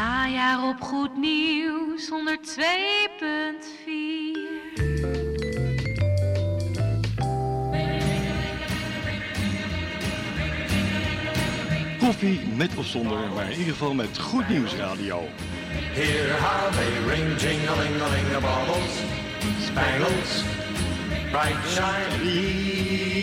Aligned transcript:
Najaar 0.00 0.68
op 0.68 0.80
Goed 0.80 1.16
Nieuws 1.16 2.08
102.4. 2.08 2.12
Koffie 11.98 12.40
met 12.56 12.76
of 12.76 12.86
zonder, 12.86 13.18
maar 13.34 13.44
in 13.44 13.58
ieder 13.58 13.72
geval 13.72 13.94
met 13.94 14.18
Goed 14.18 14.48
Nieuws 14.48 14.74
Radio. 14.74 15.22
Hear 15.92 16.40
how 16.40 16.72
they 16.72 17.14
ring, 17.14 17.40
jing-a-ling-a-ling, 17.40 18.28
the 18.32 18.40
baubles, 18.40 19.02
spangles, 19.66 20.44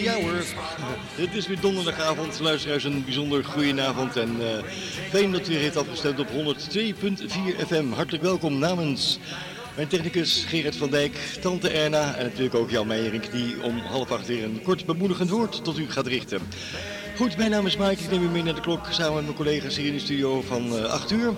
Ja 0.01 0.13
hoor, 0.13 0.43
het 1.15 1.35
is 1.35 1.47
weer 1.47 1.59
donderdagavond, 1.59 2.39
luisteraars, 2.39 2.83
een 2.83 3.03
bijzonder 3.03 3.43
goedenavond 3.43 4.15
en 4.15 4.35
eh, 4.39 4.63
fijn 5.09 5.31
dat 5.31 5.47
u 5.47 5.51
weer 5.51 5.59
heeft 5.59 5.77
afgestemd 5.77 6.19
op 6.19 6.27
102.4 6.27 6.33
FM. 7.67 7.91
Hartelijk 7.91 8.23
welkom 8.23 8.59
namens 8.59 9.19
mijn 9.75 9.87
technicus 9.87 10.45
Gerard 10.47 10.75
van 10.75 10.89
Dijk, 10.89 11.37
tante 11.41 11.69
Erna 11.69 12.15
en 12.15 12.23
natuurlijk 12.23 12.55
ook 12.55 12.69
Jan 12.69 12.87
Meijerink 12.87 13.31
die 13.31 13.63
om 13.63 13.77
half 13.77 14.11
acht 14.11 14.27
weer 14.27 14.43
een 14.43 14.61
kort 14.61 14.85
bemoedigend 14.85 15.29
woord 15.29 15.63
tot 15.63 15.79
u 15.79 15.91
gaat 15.91 16.07
richten. 16.07 16.41
Goed, 17.15 17.37
mijn 17.37 17.51
naam 17.51 17.65
is 17.65 17.77
Mike, 17.77 18.03
ik 18.03 18.11
neem 18.11 18.23
u 18.23 18.29
mee 18.29 18.43
naar 18.43 18.55
de 18.55 18.61
klok 18.61 18.87
samen 18.89 19.13
met 19.13 19.23
mijn 19.23 19.35
collega's 19.35 19.75
hier 19.75 19.87
in 19.87 19.93
de 19.93 19.99
studio 19.99 20.41
van 20.41 20.77
eh, 20.77 20.83
8 20.83 21.11
uur. 21.11 21.33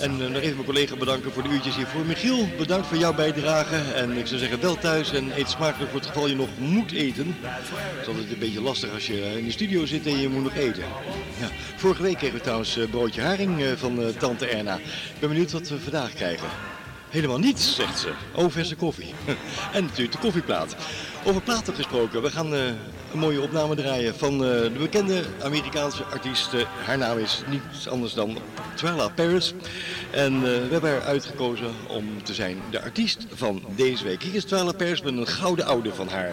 En 0.00 0.10
eh, 0.10 0.28
nog 0.28 0.42
even 0.42 0.54
mijn 0.54 0.66
collega 0.66 0.96
bedanken 0.96 1.32
voor 1.32 1.42
de 1.42 1.48
uurtjes 1.48 1.76
hiervoor. 1.76 2.06
Michiel, 2.06 2.48
bedankt 2.58 2.86
voor 2.86 2.96
jouw 2.96 3.14
bijdrage. 3.14 3.76
En 3.94 4.18
ik 4.18 4.26
zou 4.26 4.40
zeggen, 4.40 4.60
wel 4.60 4.76
thuis 4.76 5.12
en 5.12 5.38
eet 5.38 5.50
smakelijk 5.50 5.90
voor 5.90 6.00
het 6.00 6.08
geval 6.08 6.28
je 6.28 6.34
nog 6.34 6.48
moet 6.58 6.92
eten. 6.92 7.36
Het 7.40 8.00
is 8.00 8.06
altijd 8.06 8.30
een 8.32 8.38
beetje 8.38 8.62
lastig 8.62 8.92
als 8.92 9.06
je 9.06 9.38
in 9.38 9.44
de 9.44 9.50
studio 9.50 9.86
zit 9.86 10.06
en 10.06 10.20
je 10.20 10.28
moet 10.28 10.42
nog 10.42 10.54
eten. 10.54 10.84
Ja. 11.40 11.48
Vorige 11.76 12.02
week 12.02 12.16
kregen 12.16 12.36
we 12.36 12.42
trouwens 12.42 12.76
eh, 12.76 12.90
broodje 12.90 13.22
haring 13.22 13.62
eh, 13.62 13.72
van 13.76 14.02
eh, 14.02 14.08
tante 14.08 14.46
Erna. 14.46 14.76
Ik 14.76 15.18
ben 15.18 15.28
benieuwd 15.28 15.52
wat 15.52 15.68
we 15.68 15.80
vandaag 15.80 16.12
krijgen. 16.12 16.48
Helemaal 17.08 17.38
niets, 17.38 17.74
zegt 17.74 17.98
ze. 17.98 18.12
Oh, 18.34 18.50
verse 18.50 18.76
koffie. 18.76 19.14
en 19.72 19.82
natuurlijk 19.84 20.12
de 20.12 20.18
koffieplaat. 20.18 20.76
Over 21.24 21.42
platen 21.42 21.74
gesproken, 21.74 22.22
we 22.22 22.30
gaan 22.30 22.54
eh, 22.54 22.66
een 23.12 23.18
mooie 23.18 23.40
opname 23.40 23.74
draaien 23.74 24.14
van 24.14 24.32
eh, 24.32 24.38
de 24.62 24.76
bekende 24.78 25.24
Amerikaanse 25.42 26.04
artiest. 26.04 26.52
haar 26.84 26.98
naam 26.98 27.18
is 27.18 27.42
niets 27.46 27.88
anders 27.88 28.14
dan 28.14 28.38
Twila 28.74 29.08
Paris. 29.08 29.54
En 30.10 30.34
eh, 30.34 30.40
we 30.42 30.68
hebben 30.70 30.90
haar 30.90 31.02
uitgekozen 31.02 31.70
om 31.88 32.22
te 32.22 32.34
zijn 32.34 32.58
de 32.70 32.82
artiest 32.82 33.26
van 33.34 33.62
deze 33.76 34.04
week. 34.04 34.22
Hier 34.22 34.34
is 34.34 34.44
Twila 34.44 34.72
Paris 34.72 35.02
met 35.02 35.16
een 35.16 35.26
gouden 35.26 35.66
oude 35.66 35.94
van 35.94 36.08
haar. 36.08 36.32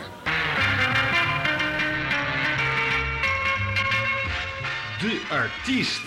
De 4.99 5.21
artiest. 5.29 6.01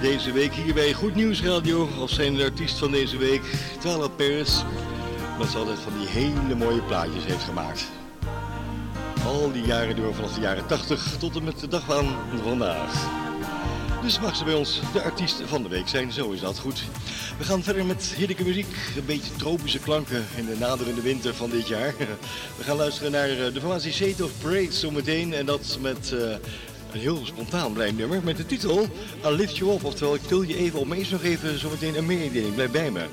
Deze 0.00 0.32
week 0.32 0.52
hier 0.52 0.74
bij 0.74 0.92
Goed 0.92 1.14
Nieuws 1.14 1.42
Radio. 1.42 1.88
Als 1.98 2.14
zijn 2.14 2.34
de 2.34 2.44
artiest 2.44 2.78
van 2.78 2.90
deze 2.90 3.16
week, 3.16 3.42
Tyler 3.80 4.10
Paris. 4.10 4.62
Dat 5.38 5.48
ze 5.48 5.58
altijd 5.58 5.78
van 5.78 5.92
die 5.98 6.08
hele 6.08 6.54
mooie 6.54 6.82
plaatjes 6.82 7.24
heeft 7.24 7.42
gemaakt. 7.42 7.86
Al 9.24 9.52
die 9.52 9.64
jaren 9.64 9.96
door, 9.96 10.14
vanaf 10.14 10.34
de 10.34 10.40
jaren 10.40 10.66
80 10.66 11.16
tot 11.18 11.36
en 11.36 11.44
met 11.44 11.60
de 11.60 11.68
dag 11.68 11.84
van 11.84 12.06
vandaag. 12.42 13.08
Dus 14.02 14.20
mag 14.20 14.36
ze 14.36 14.44
bij 14.44 14.54
ons 14.54 14.80
de 14.92 15.02
artiest 15.02 15.42
van 15.44 15.62
de 15.62 15.68
week 15.68 15.88
zijn, 15.88 16.12
zo 16.12 16.30
is 16.30 16.40
dat 16.40 16.58
goed. 16.58 16.82
We 17.38 17.44
gaan 17.44 17.62
verder 17.62 17.84
met 17.84 18.12
heerlijke 18.16 18.44
muziek, 18.44 18.76
een 18.96 19.06
beetje 19.06 19.36
tropische 19.36 19.78
klanken 19.78 20.24
in 20.36 20.46
de 20.46 20.56
naderende 20.58 21.00
winter 21.00 21.34
van 21.34 21.50
dit 21.50 21.68
jaar. 21.68 21.94
We 22.58 22.64
gaan 22.64 22.76
luisteren 22.76 23.12
naar 23.12 23.30
eh, 23.30 23.52
de 23.52 23.60
formatie 23.60 23.92
Shade 23.92 24.24
of 24.24 24.30
Parade 24.42 24.72
zometeen 24.72 25.34
en 25.34 25.46
dat 25.46 25.78
met 25.80 26.10
uh, 26.14 26.34
heel 26.96 27.20
spontaan 27.26 27.72
blij 27.72 27.92
nummer 27.92 28.20
met 28.24 28.36
de 28.36 28.46
titel 28.46 28.82
I 29.24 29.28
Lift 29.28 29.56
You 29.56 29.72
Up. 29.72 29.84
Oftewel, 29.84 30.14
ik 30.14 30.22
til 30.22 30.42
je 30.42 30.56
even 30.56 30.78
op, 30.78 30.86
maar 30.86 30.98
nog 31.10 31.22
even 31.22 31.58
zometeen 31.58 31.96
een 31.96 32.06
mededeling. 32.06 32.54
Blijf 32.54 32.70
bij 32.70 32.90
me. 32.90 33.06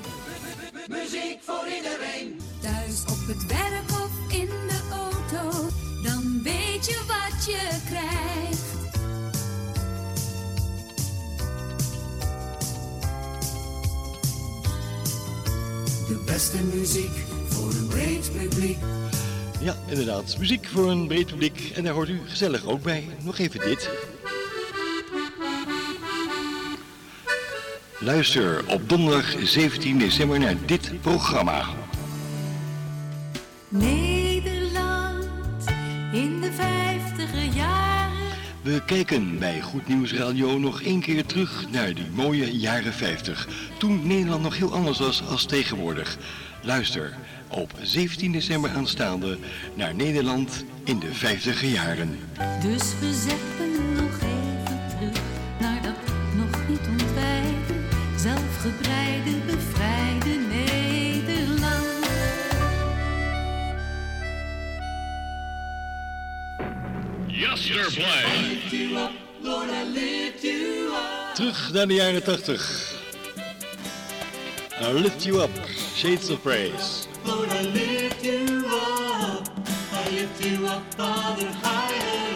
Muziek 0.88 1.38
voor 1.40 1.64
iedereen. 1.76 2.40
Thuis 2.60 3.02
op 3.02 3.26
het 3.26 3.46
werk 3.46 3.90
of 3.90 4.32
in 4.32 4.46
de 4.46 4.80
auto, 4.92 5.68
dan 6.02 6.42
weet 6.42 6.86
je 6.86 7.00
wat 7.06 7.44
je 7.44 7.68
krijgt. 7.88 8.72
De 16.08 16.22
beste 16.26 16.62
muziek 16.62 17.24
voor 17.48 17.70
een 17.70 17.86
breed 17.86 18.30
publiek. 18.38 18.78
Ja, 19.64 19.74
inderdaad. 19.86 20.38
Muziek 20.38 20.66
voor 20.66 20.90
een 20.90 21.06
breed 21.06 21.26
publiek. 21.26 21.72
En 21.74 21.84
daar 21.84 21.92
hoort 21.92 22.08
u 22.08 22.20
gezellig 22.26 22.66
ook 22.66 22.82
bij. 22.82 23.08
Nog 23.22 23.38
even 23.38 23.60
dit. 23.60 23.90
Luister 27.98 28.64
op 28.68 28.88
donderdag 28.88 29.34
17 29.42 29.98
december 29.98 30.38
naar 30.38 30.56
dit 30.66 31.00
programma. 31.00 31.64
Nederland 33.68 35.24
in 36.12 36.40
de 36.40 36.50
jaren. 36.56 36.93
We 38.64 38.82
kijken 38.86 39.38
bij 39.38 39.60
Goed 39.60 39.88
Nieuws 39.88 40.14
Radio 40.14 40.58
nog 40.58 40.82
één 40.82 41.00
keer 41.00 41.26
terug 41.26 41.70
naar 41.70 41.94
die 41.94 42.10
mooie 42.14 42.56
jaren 42.56 42.92
50. 42.92 43.48
Toen 43.78 44.06
Nederland 44.06 44.42
nog 44.42 44.56
heel 44.56 44.72
anders 44.72 44.98
was 44.98 45.22
als 45.28 45.44
tegenwoordig. 45.46 46.18
Luister 46.62 47.16
op 47.48 47.72
17 47.82 48.32
december 48.32 48.70
aanstaande 48.70 49.38
naar 49.74 49.94
Nederland 49.94 50.64
in 50.84 50.98
de 50.98 51.12
50 51.14 51.62
jaren. 51.64 52.18
Dus 52.62 52.98
we 53.00 53.63
Terug 71.34 71.72
naar 71.72 71.86
de 71.86 71.94
jaren 71.94 72.22
80. 72.22 72.92
I 74.80 74.92
lift 74.92 75.24
you 75.24 75.42
up, 75.42 75.50
Shades 75.96 76.30
of 76.30 76.42
Praise. 76.42 77.06
Lord, 77.24 77.52
I 77.52 77.62
lift 77.62 78.22
you 78.24 78.64
up. 78.66 79.48
I 79.92 80.14
lift 80.14 80.44
you 80.44 80.66
up, 80.66 80.82
Father, 80.96 81.48
higher. 81.62 82.33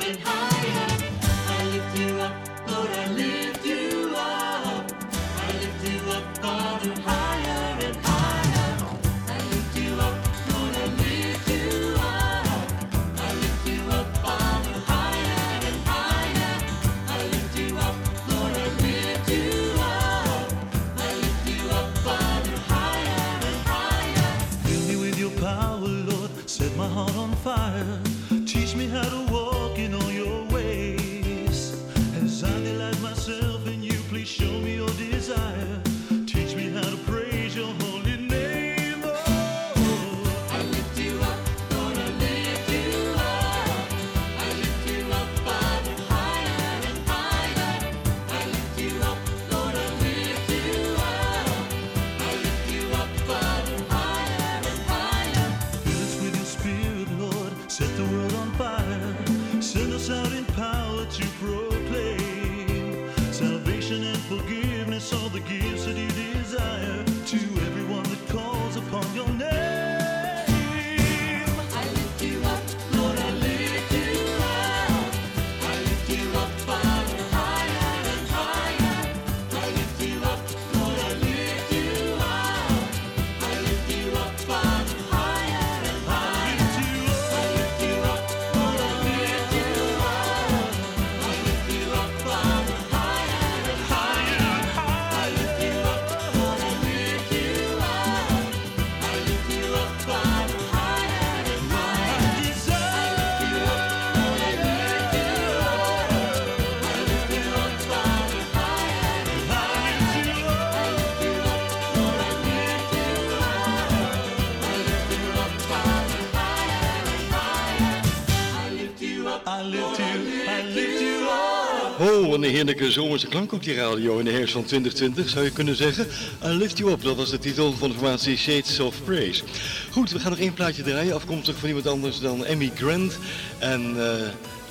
Heerlijke 122.59 122.93
zomerse 122.93 123.27
klank 123.27 123.53
op 123.53 123.63
die 123.63 123.75
radio 123.75 124.19
in 124.19 124.25
de 124.25 124.31
herfst 124.31 124.53
van 124.53 124.65
2020, 124.65 125.29
zou 125.29 125.45
je 125.45 125.51
kunnen 125.51 125.77
zeggen. 125.77 126.07
I 126.45 126.49
Lift 126.49 126.79
You 126.79 126.91
Up, 126.91 127.03
dat 127.03 127.17
was 127.17 127.31
de 127.31 127.39
titel 127.39 127.73
van 127.73 127.89
de 127.89 127.95
formatie 127.95 128.37
Shades 128.37 128.81
of 128.81 129.05
Praise. 129.05 129.43
Goed, 129.91 130.11
we 130.11 130.19
gaan 130.19 130.31
nog 130.31 130.41
één 130.41 130.55
plaatje 130.55 130.83
draaien, 130.83 131.15
afkomstig 131.15 131.57
van 131.57 131.69
iemand 131.69 131.87
anders 131.87 132.21
dan 132.21 132.45
Emmy 132.45 132.73
Grant. 132.75 133.19
En 133.59 133.95
uh, 133.97 134.13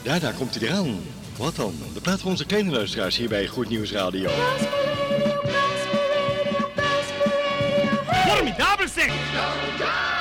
daarna 0.04 0.32
komt 0.32 0.56
hij 0.56 0.68
eraan. 0.68 1.00
Wat 1.38 1.56
dan? 1.56 1.74
De 1.94 2.02
plaat 2.02 2.22
van 2.22 2.32
onze 2.32 2.46
kleine 2.46 2.72
luisteraars 2.72 3.18
hier 3.18 3.30
bij 3.30 3.48
Goed 3.48 3.70
Nieuws 3.70 3.92
Radio. 3.92 4.30
Formidable 8.28 8.88
zeg! 8.96 10.17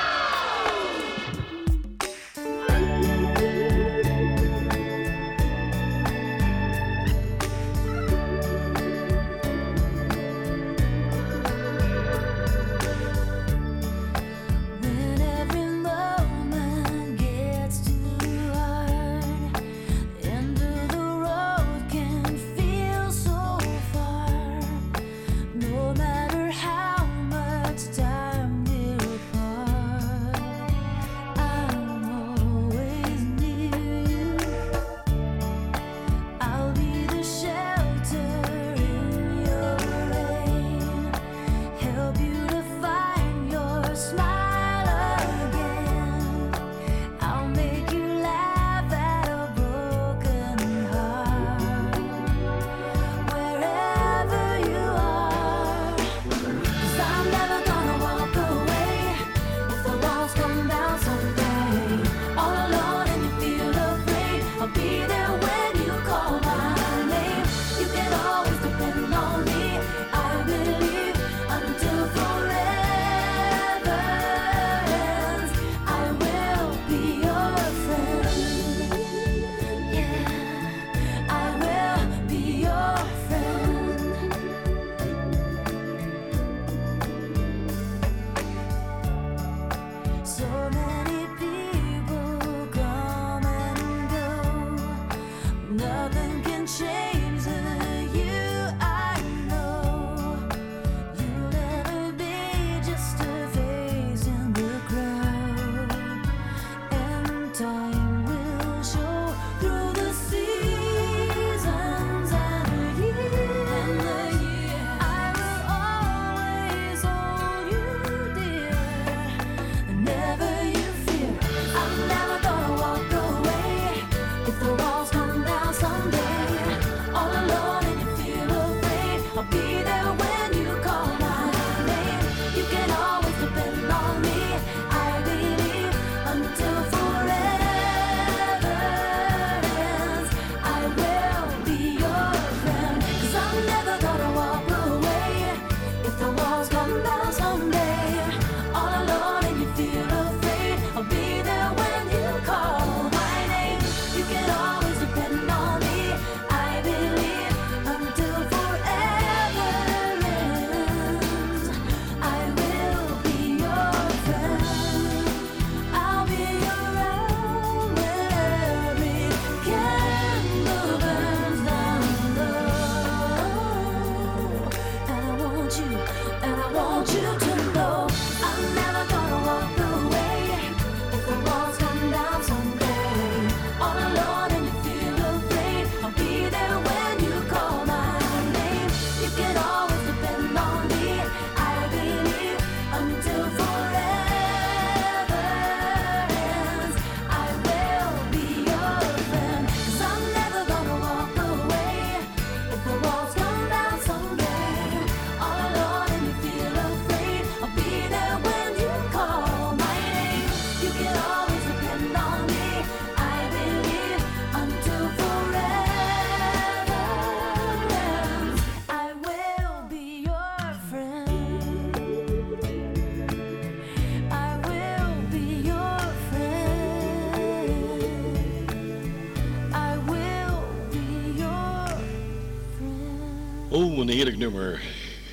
Een 234.07 234.13
heerlijk 234.13 234.37
nummer. 234.37 234.81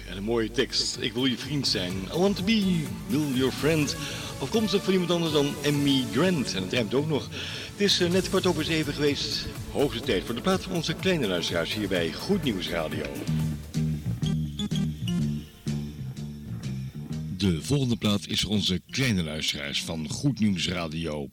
En 0.08 0.16
een 0.16 0.22
mooie 0.22 0.50
tekst. 0.50 0.96
Ik 1.00 1.12
wil 1.12 1.24
je 1.24 1.36
vriend 1.36 1.68
zijn. 1.68 1.92
I 2.14 2.18
want 2.18 2.36
to 2.36 2.44
be, 2.44 2.84
will 3.06 3.32
your 3.34 3.52
friend. 3.52 3.96
Afkomstig 4.40 4.84
van 4.84 4.92
iemand 4.92 5.10
anders 5.10 5.32
dan 5.32 5.54
Emmy 5.62 6.04
Grant. 6.12 6.54
En 6.54 6.62
het 6.62 6.72
rijmt 6.72 6.94
ook 6.94 7.08
nog. 7.08 7.28
Het 7.72 7.80
is 7.80 8.00
eh, 8.00 8.10
net 8.10 8.28
kwart 8.28 8.46
over 8.46 8.64
zeven 8.64 8.92
geweest. 8.92 9.46
Hoogste 9.72 10.02
tijd 10.02 10.24
voor 10.24 10.34
de 10.34 10.40
plaat 10.40 10.62
van 10.62 10.72
onze 10.72 10.94
kleine 10.94 11.26
luisteraars 11.26 11.74
hier 11.74 11.88
bij 11.88 12.12
Goed 12.12 12.42
Nieuws 12.42 12.68
Radio. 12.68 13.02
De 17.36 17.62
volgende 17.62 17.96
plaat 17.96 18.26
is 18.26 18.44
onze 18.44 18.80
kleine 18.90 19.22
luisteraars 19.22 19.82
van 19.82 20.08
Goed 20.08 20.40
Nieuws 20.40 20.68
Radio. 20.68 21.28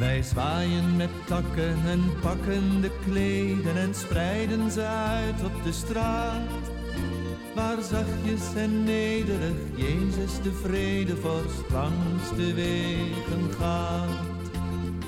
Wij 0.00 0.22
zwaaien 0.22 0.96
met 0.96 1.10
takken 1.26 1.78
en 1.86 2.20
pakken 2.20 2.80
de 2.80 2.90
kleden 3.04 3.76
en 3.76 3.94
spreiden 3.94 4.70
ze 4.70 4.82
uit 4.86 5.44
op 5.44 5.64
de 5.64 5.72
straat. 5.72 6.70
Waar 7.54 7.82
zachtjes 7.82 8.54
en 8.54 8.84
nederig 8.84 9.56
Jezus 9.74 10.42
de 10.42 10.52
vredevorst 10.52 11.70
langs 11.72 12.36
de 12.36 12.54
wegen 12.54 13.52
gaat. 13.58 14.08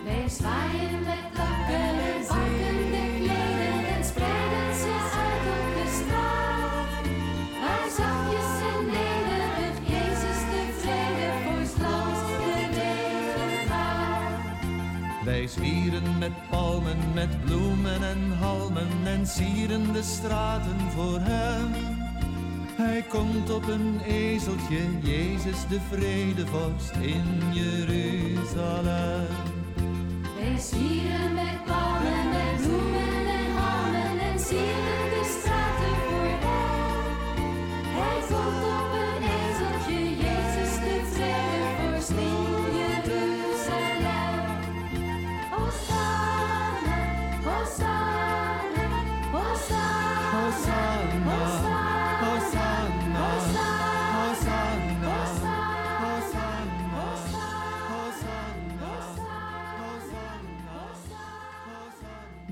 Wij 0.05 0.29
zwaaien 0.29 1.01
met 1.01 1.35
takken 1.35 1.52
met 16.23 16.49
palmen, 16.51 16.99
met 17.15 17.45
bloemen 17.45 18.03
en 18.03 18.33
halmen 18.39 18.89
en 19.05 19.27
sieren 19.27 19.93
de 19.93 20.03
straten 20.03 20.81
voor 20.95 21.19
hem. 21.21 21.71
Hij 22.77 23.05
komt 23.09 23.51
op 23.51 23.69
een 23.69 24.01
ezeltje, 24.07 24.81
Jezus 25.03 25.67
de 25.69 25.81
vredevorst 25.91 26.91
in 27.01 27.25
Jeruzalem. 27.53 29.27
Wij 30.39 30.59
zwieren 30.59 31.35
met 31.35 31.65
palmen, 31.67 32.29
met 32.31 32.67
bloemen 32.67 33.27
en 33.39 33.51
halmen 33.57 34.21
en 34.33 34.41
sieren 34.41 34.92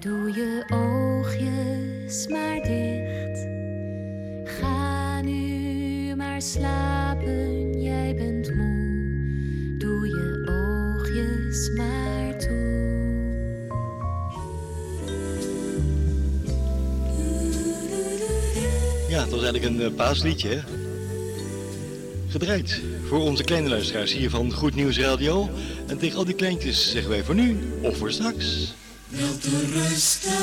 Doe 0.00 0.32
je 0.34 0.64
oogjes 0.68 2.26
maar 2.28 2.60
dicht. 2.62 3.46
Ga 4.44 5.20
nu 5.20 6.14
maar 6.16 6.42
slapen, 6.42 7.82
jij 7.82 8.14
bent 8.14 8.54
moe. 8.54 9.74
Doe 9.78 10.06
je 10.06 10.48
oogjes 10.48 11.70
maar 11.76 12.38
toe. 12.38 12.88
Ja, 19.08 19.20
het 19.20 19.30
was 19.30 19.42
eigenlijk 19.42 19.64
een 19.64 19.82
eh, 19.82 19.94
paasliedje? 19.94 20.62
Gedraaid 22.28 22.82
voor 23.06 23.20
onze 23.20 23.44
kleine 23.44 23.68
luisteraars 23.68 24.12
hier 24.12 24.30
van 24.30 24.52
Goed 24.52 24.74
Nieuws 24.74 24.98
Radio. 24.98 25.48
En 25.86 25.98
tegen 25.98 26.18
al 26.18 26.24
die 26.24 26.34
kleintjes 26.34 26.90
zeggen 26.90 27.10
wij 27.10 27.24
voor 27.24 27.34
nu 27.34 27.58
of 27.82 27.96
voor 27.96 28.12
straks. 28.12 28.78
Veo 29.12 29.32
tu 29.42 29.50
rostro 29.74 30.39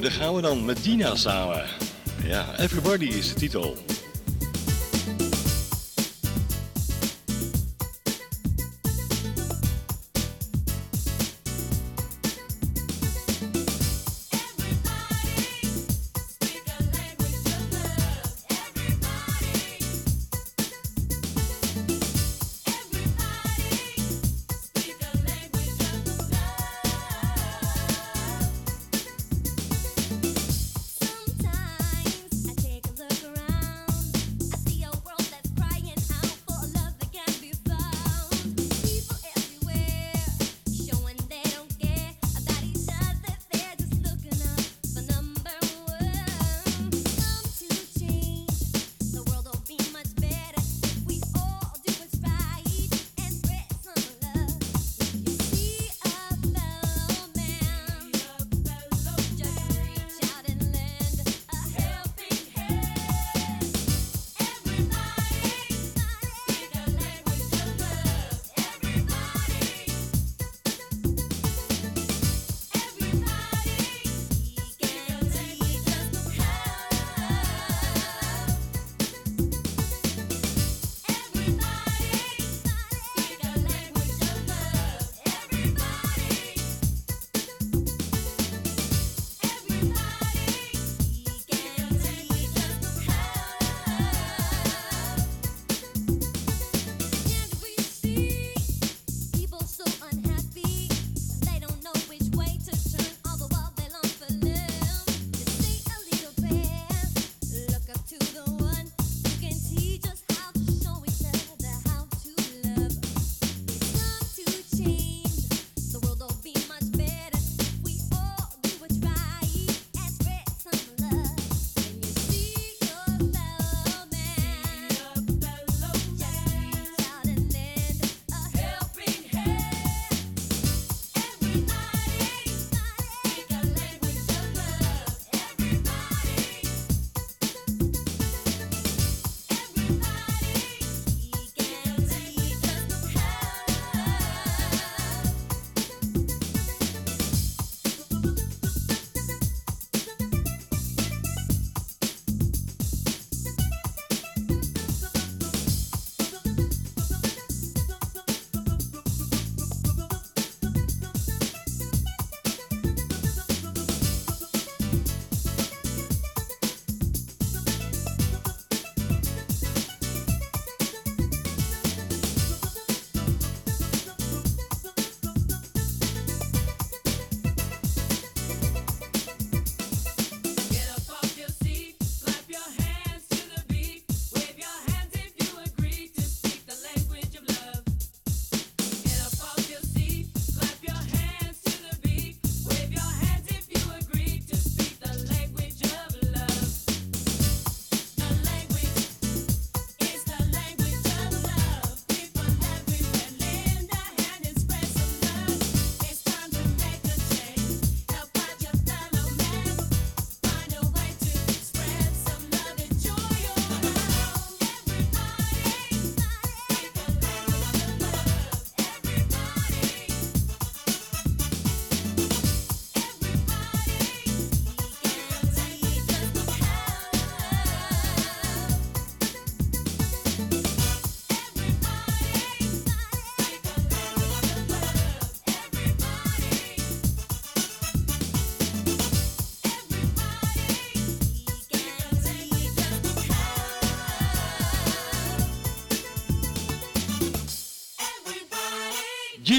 daar 0.00 0.10
gaan 0.10 0.34
we 0.34 0.40
dan 0.40 0.64
met 0.64 0.82
Dina 0.82 1.14
samen. 1.14 1.64
Ja, 2.24 2.58
Everybody 2.58 3.04
is 3.04 3.28
de 3.28 3.34
titel. 3.34 3.76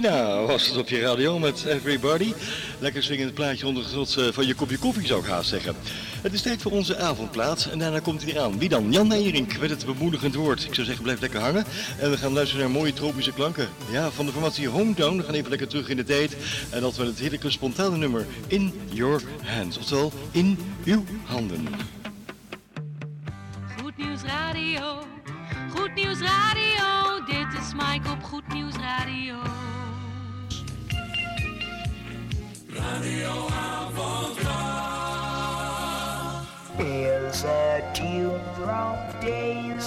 Gina 0.02 0.46
was 0.46 0.68
het 0.68 0.78
op 0.78 0.90
je 0.90 1.00
radio 1.00 1.40
met 1.40 1.66
Everybody. 1.66 2.34
Lekker 2.80 3.04
swingend 3.04 3.34
plaatje 3.34 3.68
onder 3.68 4.00
het 4.00 4.16
eh, 4.18 4.26
van 4.32 4.48
je 4.48 4.54
kopje 4.54 4.78
koffie 4.78 5.08
zou 5.08 5.22
ik 5.22 5.30
haast 5.30 5.50
zeggen. 5.50 5.76
Het 6.22 6.34
is 6.34 6.42
tijd 6.42 6.62
voor 6.62 6.72
onze 6.72 6.98
avondplaats 6.98 7.70
en 7.70 7.80
daarna 7.80 8.00
komt 8.00 8.24
hij 8.24 8.32
eraan. 8.32 8.60
Wie 8.60 8.70
dan? 8.70 8.92
Jan 8.92 9.08
Nijering 9.08 9.60
met 9.60 9.70
het 9.70 9.86
bemoedigend 9.86 10.36
woord. 10.36 10.64
Ik 10.64 10.74
zou 10.74 10.86
zeggen 10.86 11.04
blijf 11.04 11.22
lekker 11.22 11.40
hangen 11.40 11.66
en 12.00 12.10
we 12.10 12.18
gaan 12.18 12.34
luisteren 12.34 12.64
naar 12.64 12.74
mooie 12.74 12.94
tropische 12.94 13.34
klanken. 13.34 13.70
Ja, 13.92 14.12
van 14.12 14.26
de 14.26 14.32
formatie 14.32 14.68
Hometown. 14.68 15.18
We 15.18 15.24
gaan 15.24 15.34
even 15.34 15.50
lekker 15.50 15.68
terug 15.68 15.90
in 15.90 15.98
de 15.98 16.04
tijd 16.04 16.36
en 16.70 16.82
dat 16.82 16.96
we 16.96 17.06
het 17.06 17.20
heerlijke 17.20 17.52
spontane 17.52 17.98
nummer 17.98 18.26
In 18.48 18.74
Your 18.94 19.22
Hands. 19.44 19.78
Oftewel, 19.78 20.12
in 20.32 20.58
uw 20.86 21.04
handen. 21.24 21.68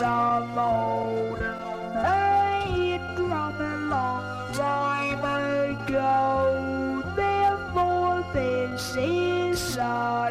alone 0.05 1.43
and 1.43 2.05
they 2.05 3.01
drum 3.17 3.89
long 3.89 4.53
time 4.53 5.25
ago. 5.25 7.03
Therefore, 7.17 8.25
this 8.33 8.97
is 8.97 9.79
our 9.79 10.31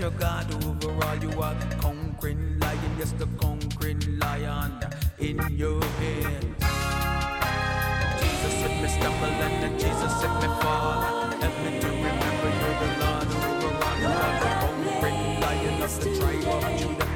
that 0.00 0.10
you're 0.10 0.18
God 0.18 0.64
over 0.64 1.04
all. 1.04 1.16
You 1.16 1.42
are 1.42 1.54
the 1.54 1.76
conquering 1.76 2.58
lion, 2.58 2.92
yes, 2.98 3.12
the 3.12 3.26
conquering 3.40 4.18
lion 4.18 4.72
in 5.18 5.38
your 5.50 5.82
hands. 6.00 6.64
Jesus, 8.20 8.54
if 8.64 8.82
me 8.82 8.88
stumble 8.88 9.26
and 9.26 9.78
Jesus, 9.78 10.22
if 10.24 10.34
me 10.40 10.48
fall, 10.60 11.00
help 11.40 11.56
me 11.64 11.80
to 11.80 11.86
remember 11.86 12.50
you're 12.60 12.76
the 12.80 12.88
Lord 13.00 13.28
over 13.40 13.72
all. 13.84 13.98
You 14.00 14.06
are 14.06 14.34
the 14.40 14.50
conquering 14.60 15.40
lion 15.40 15.82
of 15.82 16.00
the 16.00 16.18
tribe 16.18 16.64
of 16.64 16.80
Judah. 16.80 17.09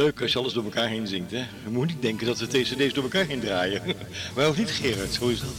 Leuk 0.00 0.22
als 0.22 0.32
je 0.32 0.38
alles 0.38 0.52
door 0.52 0.64
elkaar 0.64 0.88
heen 0.88 1.06
zingt, 1.06 1.30
hè? 1.30 1.38
Je 1.38 1.70
moet 1.70 1.86
niet 1.86 2.02
denken 2.02 2.26
dat 2.26 2.38
we 2.38 2.46
deze 2.46 2.74
cd's 2.74 2.94
door 2.94 3.02
elkaar 3.02 3.26
heen 3.26 3.40
draaien. 3.40 3.82
maar 4.34 4.46
ook 4.46 4.56
niet, 4.56 4.70
Gerard, 4.70 5.12
zo 5.12 5.28
is 5.28 5.40
dat. 5.40 5.54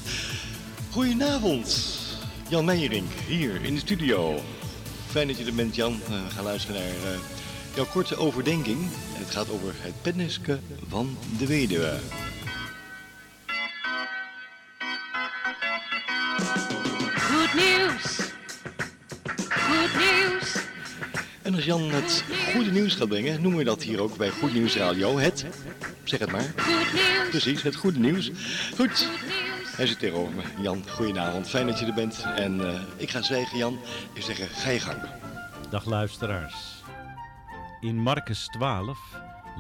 Goedenavond, 0.90 1.98
Jan 2.50 2.66
Meijering, 2.66 3.06
hier 3.28 3.64
in 3.64 3.74
de 3.74 3.80
studio. 3.80 4.40
Fijn 5.08 5.28
dat 5.28 5.38
je 5.38 5.46
er 5.46 5.54
bent, 5.54 5.76
Jan. 5.76 6.00
Eh, 6.04 6.10
we 6.10 6.30
gaan 6.30 6.44
luisteren 6.44 6.82
naar 6.82 7.14
eh, 7.14 7.20
jouw 7.76 7.86
korte 7.86 8.16
overdenking. 8.16 8.80
En 9.16 9.20
het 9.20 9.30
gaat 9.30 9.50
over 9.50 9.74
het 9.78 10.02
penneske 10.02 10.60
van 10.88 11.18
de 11.38 11.46
weduwe. 11.46 12.00
Als 21.62 21.70
Jan 21.70 21.92
het 21.92 22.24
goede 22.54 22.72
nieuws 22.72 22.96
gaat 22.96 23.08
brengen, 23.08 23.42
noemen 23.42 23.60
we 23.60 23.66
dat 23.66 23.84
hier 23.84 24.02
ook 24.02 24.18
bij 24.18 24.30
Goed 24.30 24.54
Nieuws 24.54 24.76
Radio. 24.76 25.18
Het, 25.18 25.46
zeg 26.04 26.20
het 26.20 26.32
maar, 26.32 26.54
precies, 27.30 27.62
het 27.62 27.76
goede 27.76 28.00
nieuws. 28.00 28.32
Goed, 28.76 29.10
hij 29.76 29.88
zit 29.88 30.00
tegenover 30.00 30.34
me. 30.36 30.44
Jan, 30.62 30.90
goedenavond. 30.90 31.50
Fijn 31.50 31.68
dat 31.68 31.80
je 31.80 31.86
er 31.86 31.94
bent. 31.94 32.24
En 32.36 32.68
eh, 32.68 32.82
ik 32.98 33.10
ga 33.10 33.22
zwijgen, 33.22 33.58
Jan. 33.58 33.80
Ik 34.14 34.22
zeg, 34.22 34.62
ga 34.64 34.70
je 34.70 34.80
gang. 34.80 35.02
Dag 35.70 35.86
luisteraars. 35.86 36.84
In 37.82 37.96
Marcus 37.96 38.46
12 38.46 39.00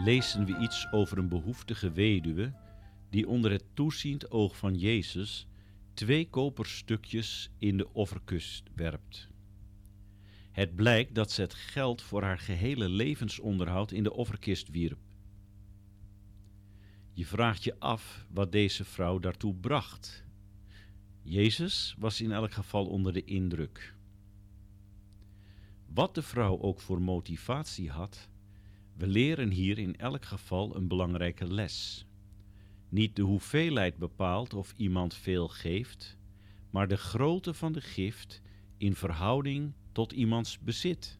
lezen 0.05 0.45
we 0.45 0.57
iets 0.57 0.87
over 0.91 1.17
een 1.17 1.29
behoeftige 1.29 1.91
weduwe 1.91 2.53
die 3.09 3.27
onder 3.27 3.51
het 3.51 3.63
toeziend 3.73 4.31
oog 4.31 4.57
van 4.57 4.75
Jezus 4.75 5.47
twee 5.93 6.29
koperstukjes 6.29 7.49
in 7.57 7.77
de 7.77 7.93
offerkust 7.93 8.63
werpt. 8.75 9.30
Het 10.51 10.75
blijkt 10.75 11.15
dat 11.15 11.31
ze 11.31 11.41
het 11.41 11.53
geld 11.53 12.01
voor 12.01 12.23
haar 12.23 12.39
gehele 12.39 12.89
levensonderhoud 12.89 13.91
in 13.91 14.03
de 14.03 14.13
offerkist 14.13 14.69
wierp. 14.69 14.99
Je 17.13 17.25
vraagt 17.25 17.63
je 17.63 17.79
af 17.79 18.25
wat 18.29 18.51
deze 18.51 18.85
vrouw 18.85 19.19
daartoe 19.19 19.55
bracht. 19.55 20.25
Jezus 21.21 21.95
was 21.99 22.21
in 22.21 22.31
elk 22.31 22.51
geval 22.51 22.85
onder 22.85 23.13
de 23.13 23.23
indruk. 23.23 23.95
Wat 25.85 26.15
de 26.15 26.21
vrouw 26.21 26.59
ook 26.59 26.79
voor 26.79 27.01
motivatie 27.01 27.89
had, 27.89 28.29
we 28.93 29.07
leren 29.07 29.51
hier 29.51 29.77
in 29.77 29.97
elk 29.97 30.25
geval 30.25 30.75
een 30.75 30.87
belangrijke 30.87 31.53
les. 31.53 32.05
Niet 32.89 33.15
de 33.15 33.21
hoeveelheid 33.21 33.97
bepaalt 33.97 34.53
of 34.53 34.73
iemand 34.77 35.13
veel 35.13 35.47
geeft, 35.47 36.17
maar 36.69 36.87
de 36.87 36.97
grootte 36.97 37.53
van 37.53 37.71
de 37.71 37.81
gift 37.81 38.41
in 38.77 38.95
verhouding 38.95 39.73
tot 39.91 40.11
iemands 40.11 40.59
bezit. 40.59 41.19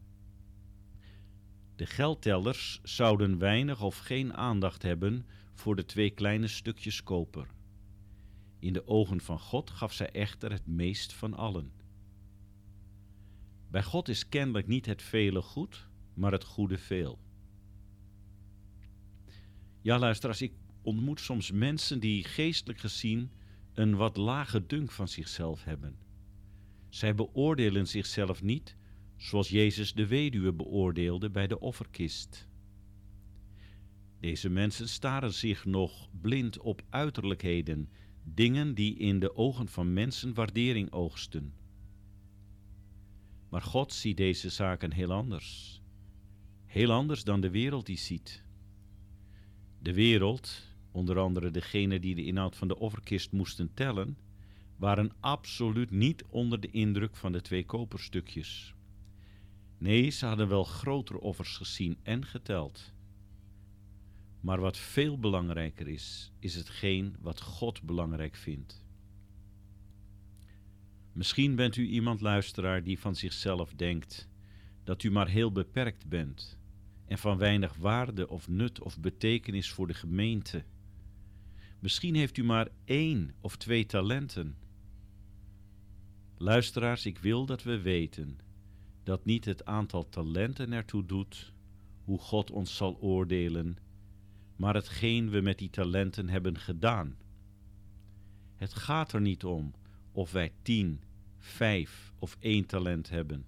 De 1.76 1.86
geldtellers 1.86 2.80
zouden 2.84 3.38
weinig 3.38 3.82
of 3.82 3.98
geen 3.98 4.34
aandacht 4.34 4.82
hebben 4.82 5.26
voor 5.54 5.76
de 5.76 5.86
twee 5.86 6.10
kleine 6.10 6.48
stukjes 6.48 7.04
koper. 7.04 7.48
In 8.60 8.74
de 8.74 8.88
ogen 8.88 9.22
van 9.22 9.40
God 9.40 9.70
gaf 9.70 9.94
zij 9.94 10.12
echter 10.12 10.52
het 10.52 10.68
meest 10.68 11.14
van 11.14 11.34
allen. 11.34 11.72
Bij 13.68 13.84
God 13.84 14.10
is 14.10 14.30
kennelijk 14.30 14.68
niet 14.68 14.86
het 14.86 15.02
vele 15.02 15.42
goed, 15.42 15.88
maar 16.14 16.32
het 16.32 16.44
goede 16.44 16.78
veel. 16.78 17.20
Ja, 19.82 20.00
luisteraars, 20.00 20.42
ik 20.42 20.54
ontmoet 20.82 21.20
soms 21.20 21.52
mensen 21.52 22.00
die 22.00 22.24
geestelijk 22.24 22.80
gezien 22.80 23.32
een 23.74 23.96
wat 23.96 24.18
lage 24.18 24.66
dunk 24.66 24.92
van 24.92 25.08
zichzelf 25.08 25.64
hebben. 25.64 25.96
Zij 26.92 27.16
beoordelen 27.16 27.88
zichzelf 27.88 28.44
niet 28.44 28.76
zoals 29.18 29.50
Jezus 29.50 29.94
de 29.94 30.08
weduwe 30.08 30.54
beoordeelde 30.54 31.30
bij 31.30 31.48
de 31.48 31.60
offerkist. 31.60 32.50
Deze 34.20 34.50
mensen 34.50 34.90
staren 34.90 35.34
zich 35.34 35.66
nog 35.66 36.10
blind 36.22 36.60
op 36.60 36.82
uiterlijkheden, 36.90 37.90
dingen 38.24 38.74
die 38.74 38.98
in 38.98 39.20
de 39.20 39.36
ogen 39.36 39.68
van 39.68 39.94
mensen 39.94 40.34
waardering 40.34 40.92
oogsten. 40.92 41.54
Maar 43.50 43.62
God 43.62 43.94
ziet 43.94 44.18
deze 44.18 44.50
zaken 44.50 44.94
heel 44.94 45.12
anders. 45.12 45.82
Heel 46.66 46.92
anders 46.92 47.24
dan 47.24 47.42
de 47.42 47.50
wereld 47.50 47.86
die 47.86 47.98
ziet. 47.98 48.44
De 49.80 49.94
wereld, 49.94 50.68
onder 50.92 51.20
andere 51.20 51.52
degenen 51.52 52.02
die 52.02 52.16
de 52.16 52.26
inhoud 52.26 52.56
van 52.56 52.68
de 52.68 52.78
offerkist 52.78 53.32
moesten 53.32 53.74
tellen, 53.74 54.18
waren 54.82 55.12
absoluut 55.20 55.92
niet 55.92 56.24
onder 56.30 56.60
de 56.60 56.70
indruk 56.70 57.16
van 57.16 57.32
de 57.32 57.42
twee 57.42 57.66
koperstukjes. 57.66 58.76
Nee, 59.78 60.10
ze 60.10 60.26
hadden 60.26 60.48
wel 60.48 60.64
grotere 60.64 61.20
offers 61.20 61.58
gezien 61.58 61.98
en 62.04 62.26
geteld. 62.26 62.94
Maar 64.40 64.60
wat 64.60 64.78
veel 64.78 65.20
belangrijker 65.20 65.88
is, 65.88 66.32
is 66.40 66.56
hetgeen 66.56 67.16
wat 67.20 67.42
God 67.42 67.82
belangrijk 67.82 68.36
vindt. 68.36 68.86
Misschien 71.12 71.56
bent 71.56 71.76
u 71.76 71.88
iemand 71.88 72.22
luisteraar 72.22 72.84
die 72.84 73.00
van 73.00 73.16
zichzelf 73.16 73.74
denkt 73.74 74.30
dat 74.84 75.04
u 75.04 75.12
maar 75.12 75.28
heel 75.28 75.52
beperkt 75.52 76.10
bent 76.10 76.58
en 77.06 77.18
van 77.18 77.38
weinig 77.38 77.76
waarde 77.76 78.30
of 78.30 78.48
nut 78.48 78.82
of 78.82 79.00
betekenis 79.00 79.72
voor 79.72 79.88
de 79.88 79.94
gemeente. 79.94 80.64
Misschien 81.80 82.16
heeft 82.16 82.38
u 82.38 82.44
maar 82.44 82.68
één 82.86 83.34
of 83.42 83.58
twee 83.58 83.86
talenten. 83.86 84.56
Luisteraars, 86.42 87.06
ik 87.06 87.18
wil 87.18 87.46
dat 87.46 87.64
we 87.64 87.82
weten 87.82 88.40
dat 89.04 89.26
niet 89.26 89.46
het 89.46 89.66
aantal 89.66 90.10
talenten 90.10 90.74
ertoe 90.74 91.06
doet 91.06 91.54
hoe 92.04 92.20
God 92.20 92.52
ons 92.52 92.76
zal 92.76 92.98
oordelen, 93.00 93.78
maar 94.56 94.74
hetgeen 94.74 95.30
we 95.30 95.42
met 95.42 95.58
die 95.58 95.70
talenten 95.70 96.30
hebben 96.30 96.58
gedaan. 96.58 97.18
Het 98.56 98.74
gaat 98.74 99.14
er 99.14 99.22
niet 99.22 99.44
om 99.44 99.74
of 100.12 100.32
wij 100.32 100.54
tien, 100.62 101.02
vijf 101.38 102.14
of 102.20 102.38
één 102.40 102.66
talent 102.66 103.10
hebben. 103.10 103.46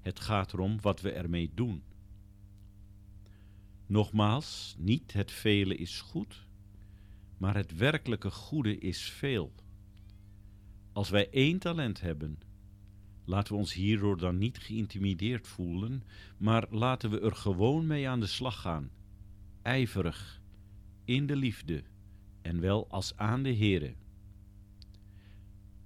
Het 0.00 0.20
gaat 0.20 0.52
erom 0.52 0.80
wat 0.80 1.00
we 1.00 1.12
ermee 1.12 1.50
doen. 1.54 1.82
Nogmaals, 3.86 4.74
niet 4.78 5.12
het 5.12 5.30
vele 5.30 5.76
is 5.76 6.00
goed, 6.00 6.46
maar 7.36 7.54
het 7.56 7.76
werkelijke 7.76 8.30
goede 8.30 8.78
is 8.78 9.02
veel. 9.02 9.52
Als 10.96 11.10
wij 11.10 11.30
één 11.30 11.58
talent 11.58 12.00
hebben, 12.00 12.38
laten 13.24 13.52
we 13.52 13.58
ons 13.58 13.72
hierdoor 13.72 14.18
dan 14.18 14.38
niet 14.38 14.58
geïntimideerd 14.58 15.48
voelen, 15.48 16.02
maar 16.36 16.66
laten 16.70 17.10
we 17.10 17.20
er 17.20 17.34
gewoon 17.34 17.86
mee 17.86 18.08
aan 18.08 18.20
de 18.20 18.26
slag 18.26 18.60
gaan, 18.60 18.90
ijverig, 19.62 20.40
in 21.04 21.26
de 21.26 21.36
liefde 21.36 21.82
en 22.42 22.60
wel 22.60 22.88
als 22.90 23.16
aan 23.16 23.42
de 23.42 23.56
Heere. 23.56 23.94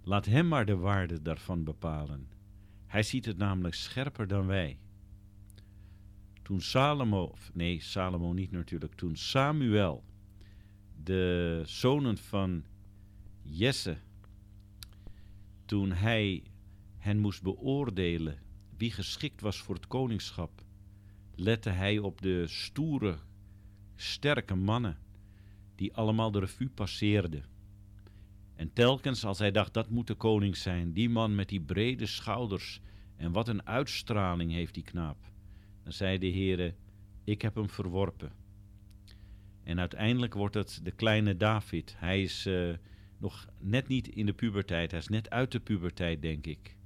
Laat 0.03 0.27
Hem 0.27 0.49
maar 0.49 0.66
de 0.66 0.77
waarde 0.77 1.23
daarvan 1.23 1.64
bepalen. 1.64 2.29
Hij 2.87 3.03
ziet 3.03 3.25
het 3.25 3.37
namelijk 3.37 3.75
scherper 3.75 4.27
dan 4.27 4.46
wij. 4.46 4.79
Toen 6.42 6.61
Salomo, 6.61 7.35
nee, 7.53 7.81
Salomo 7.81 8.33
niet 8.33 8.51
natuurlijk, 8.51 8.94
toen 8.94 9.16
Samuel 9.16 10.05
de 11.03 11.62
zonen 11.64 12.18
van 12.18 12.64
Jesse, 13.42 13.96
toen 15.70 15.92
hij 15.92 16.42
hen 16.98 17.18
moest 17.18 17.42
beoordelen 17.42 18.38
wie 18.76 18.90
geschikt 18.90 19.40
was 19.40 19.59
voor 19.59 19.74
het 19.74 19.87
koningschap, 19.87 20.62
lette 21.35 21.70
hij 21.70 21.98
op 21.98 22.22
de 22.22 22.46
stoere, 22.46 23.18
sterke 23.96 24.54
mannen 24.54 24.98
die 25.74 25.94
allemaal 25.94 26.30
de 26.30 26.38
revue 26.38 26.68
passeerden. 26.68 27.44
En 28.54 28.72
telkens 28.72 29.24
als 29.24 29.38
hij 29.38 29.50
dacht, 29.50 29.74
dat 29.74 29.90
moet 29.90 30.06
de 30.06 30.14
koning 30.14 30.56
zijn, 30.56 30.92
die 30.92 31.09
man 31.09 31.35
met 31.35 31.48
die 31.48 31.61
brede 31.61 32.06
schouders 32.06 32.80
en 33.16 33.33
wat 33.33 33.48
een 33.48 33.66
uitstraling 33.66 34.52
heeft 34.52 34.74
die 34.74 34.85
knaap, 34.85 35.18
dan 35.83 35.92
zei 35.92 36.18
de 36.18 36.30
Heere, 36.30 36.74
ik 37.24 37.42
heb 37.42 37.54
hem 37.54 37.70
verworpen. 37.70 38.33
En 39.62 39.78
uiteindelijk 39.78 40.35
wordt 40.35 40.54
het 40.54 40.80
de 40.83 40.92
kleine 40.92 41.37
David. 41.37 41.94
Hij 41.98 42.22
is 42.22 42.46
eh, 42.46 42.72
nog 43.20 43.48
net 43.59 43.88
niet 43.88 44.09
in 44.09 44.26
de 44.26 44.33
puberteit, 44.33 44.90
hij 44.90 45.00
is 45.00 45.09
net 45.09 45.30
uit 45.30 45.52
de 45.52 45.61
puberteit, 45.61 46.22
denk 46.22 46.46
ik. 46.46 46.76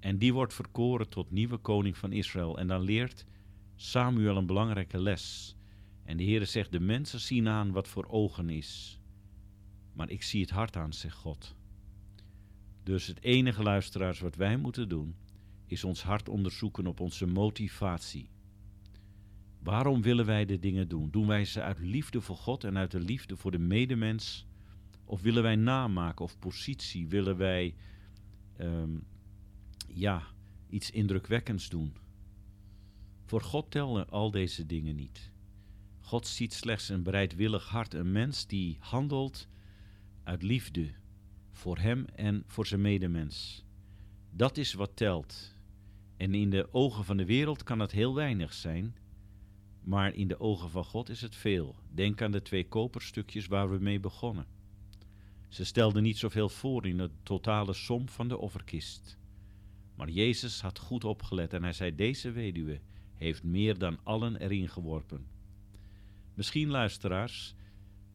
En 0.00 0.18
die 0.18 0.32
wordt 0.32 0.54
verkoren 0.54 1.08
tot 1.08 1.30
nieuwe 1.30 1.56
koning 1.56 1.96
van 1.96 2.12
Israël. 2.12 2.58
En 2.58 2.66
dan 2.66 2.80
leert 2.80 3.26
Samuel 3.76 4.36
een 4.36 4.46
belangrijke 4.46 4.98
les. 4.98 5.56
En 6.04 6.16
de 6.16 6.24
Heere 6.24 6.44
zegt, 6.44 6.72
de 6.72 6.80
mensen 6.80 7.20
zien 7.20 7.48
aan 7.48 7.72
wat 7.72 7.88
voor 7.88 8.06
ogen 8.08 8.50
is. 8.50 9.00
Maar 9.92 10.10
ik 10.10 10.22
zie 10.22 10.40
het 10.40 10.50
hart 10.50 10.76
aan, 10.76 10.92
zegt 10.92 11.16
God. 11.16 11.56
Dus 12.82 13.06
het 13.06 13.22
enige 13.22 13.62
luisteraars 13.62 14.20
wat 14.20 14.36
wij 14.36 14.56
moeten 14.56 14.88
doen, 14.88 15.14
is 15.66 15.84
ons 15.84 16.02
hart 16.02 16.28
onderzoeken 16.28 16.86
op 16.86 17.00
onze 17.00 17.26
motivatie. 17.26 18.28
Waarom 19.62 20.02
willen 20.02 20.26
wij 20.26 20.44
de 20.44 20.58
dingen 20.58 20.88
doen? 20.88 21.10
Doen 21.10 21.26
wij 21.26 21.44
ze 21.44 21.62
uit 21.62 21.78
liefde 21.78 22.20
voor 22.20 22.36
God 22.36 22.64
en 22.64 22.78
uit 22.78 22.90
de 22.90 23.00
liefde 23.00 23.36
voor 23.36 23.50
de 23.50 23.58
medemens? 23.58 24.46
Of 25.12 25.22
willen 25.22 25.42
wij 25.42 25.56
namaken 25.56 26.24
of 26.24 26.38
positie? 26.38 27.08
Willen 27.08 27.36
wij 27.36 27.74
ehm, 28.56 28.98
ja, 29.88 30.22
iets 30.68 30.90
indrukwekkends 30.90 31.68
doen? 31.68 31.96
Voor 33.24 33.40
God 33.40 33.70
tellen 33.70 34.10
al 34.10 34.30
deze 34.30 34.66
dingen 34.66 34.96
niet. 34.96 35.30
God 36.00 36.26
ziet 36.26 36.52
slechts 36.52 36.88
een 36.88 37.02
bereidwillig 37.02 37.68
hart, 37.68 37.94
een 37.94 38.12
mens 38.12 38.46
die 38.46 38.76
handelt 38.80 39.48
uit 40.22 40.42
liefde 40.42 40.90
voor 41.50 41.78
hem 41.78 42.04
en 42.04 42.42
voor 42.46 42.66
zijn 42.66 42.80
medemens. 42.80 43.64
Dat 44.30 44.56
is 44.56 44.72
wat 44.72 44.96
telt. 44.96 45.56
En 46.16 46.34
in 46.34 46.50
de 46.50 46.68
ogen 46.74 47.04
van 47.04 47.16
de 47.16 47.26
wereld 47.26 47.62
kan 47.62 47.78
het 47.78 47.92
heel 47.92 48.14
weinig 48.14 48.52
zijn, 48.52 48.96
maar 49.80 50.14
in 50.14 50.28
de 50.28 50.40
ogen 50.40 50.70
van 50.70 50.84
God 50.84 51.08
is 51.08 51.20
het 51.20 51.36
veel. 51.36 51.76
Denk 51.90 52.22
aan 52.22 52.32
de 52.32 52.42
twee 52.42 52.68
koperstukjes 52.68 53.46
waar 53.46 53.70
we 53.70 53.78
mee 53.78 54.00
begonnen. 54.00 54.60
Ze 55.52 55.64
stelden 55.64 56.02
niet 56.02 56.18
zoveel 56.18 56.48
voor 56.48 56.86
in 56.86 56.96
de 56.96 57.10
totale 57.22 57.72
som 57.72 58.08
van 58.08 58.28
de 58.28 58.38
offerkist. 58.38 59.18
Maar 59.94 60.10
Jezus 60.10 60.60
had 60.60 60.78
goed 60.78 61.04
opgelet 61.04 61.52
en 61.52 61.62
hij 61.62 61.72
zei: 61.72 61.94
Deze 61.94 62.30
weduwe 62.30 62.80
heeft 63.14 63.42
meer 63.42 63.78
dan 63.78 63.98
allen 64.02 64.36
erin 64.36 64.68
geworpen. 64.68 65.26
Misschien, 66.34 66.68
luisteraars, 66.68 67.54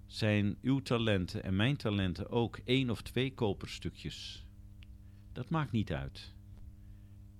zijn 0.06 0.58
uw 0.62 0.80
talenten 0.80 1.44
en 1.44 1.56
mijn 1.56 1.78
talenten 1.78 2.30
ook 2.30 2.60
één 2.64 2.90
of 2.90 3.02
twee 3.02 3.34
koperstukjes. 3.34 4.46
Dat 5.32 5.50
maakt 5.50 5.72
niet 5.72 5.92
uit. 5.94 6.34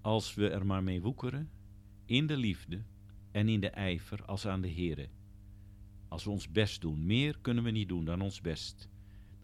Als 0.02 0.34
we 0.34 0.50
er 0.50 0.66
maar 0.66 0.84
mee 0.84 1.02
woekeren, 1.02 1.50
in 2.06 2.28
de 2.28 2.38
liefde 2.38 2.84
en 3.32 3.50
in 3.50 3.60
de 3.60 3.70
ijver 3.70 4.26
als 4.26 4.48
aan 4.48 4.62
de 4.62 4.74
Here. 4.74 5.10
Als 6.08 6.24
we 6.24 6.30
ons 6.30 6.52
best 6.52 6.82
doen, 6.82 7.06
meer 7.06 7.38
kunnen 7.42 7.64
we 7.64 7.72
niet 7.72 7.88
doen 7.88 8.06
dan 8.06 8.22
ons 8.22 8.42
best, 8.42 8.90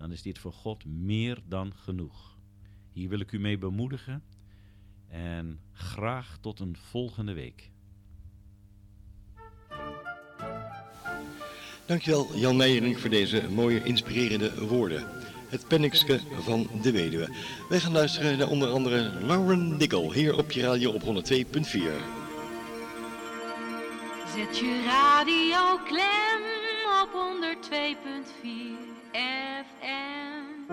dan 0.04 0.12
is 0.12 0.22
dit 0.22 0.40
voor 0.40 0.54
God 0.54 0.86
meer 0.86 1.42
dan 1.48 1.74
genoeg. 1.76 2.38
Hier 2.92 3.10
wil 3.10 3.20
ik 3.20 3.32
u 3.32 3.40
mee 3.40 3.58
bemoedigen 3.58 4.24
en 5.08 5.60
graag 5.72 6.38
tot 6.42 6.60
een 6.60 6.78
volgende 6.78 7.34
week. 7.34 7.72
Dankjewel 11.86 12.38
Jan 12.38 12.56
Meijering 12.56 13.00
voor 13.00 13.10
deze 13.10 13.50
mooie 13.50 13.84
inspirerende 13.84 14.68
woorden. 14.68 15.08
Het 15.50 15.68
pennixke 15.68 16.20
van 16.40 16.68
de 16.82 16.92
weduwe. 16.92 17.36
Wij 17.70 17.80
gaan 17.80 17.92
luisteren 17.92 18.38
naar 18.38 18.50
onder 18.50 18.70
andere 18.70 19.26
Lauren 19.26 19.78
Dickel 19.78 20.14
hier 20.14 20.38
op 20.38 20.52
je 20.52 20.62
radio 20.62 20.92
op 20.92 21.02
102.4. 21.02 21.08
Zet 24.36 24.58
je 24.58 24.84
radio 24.86 25.78
klem 25.86 26.42
op 27.02 27.10
102.4 28.82 28.83
FM. 29.14 30.64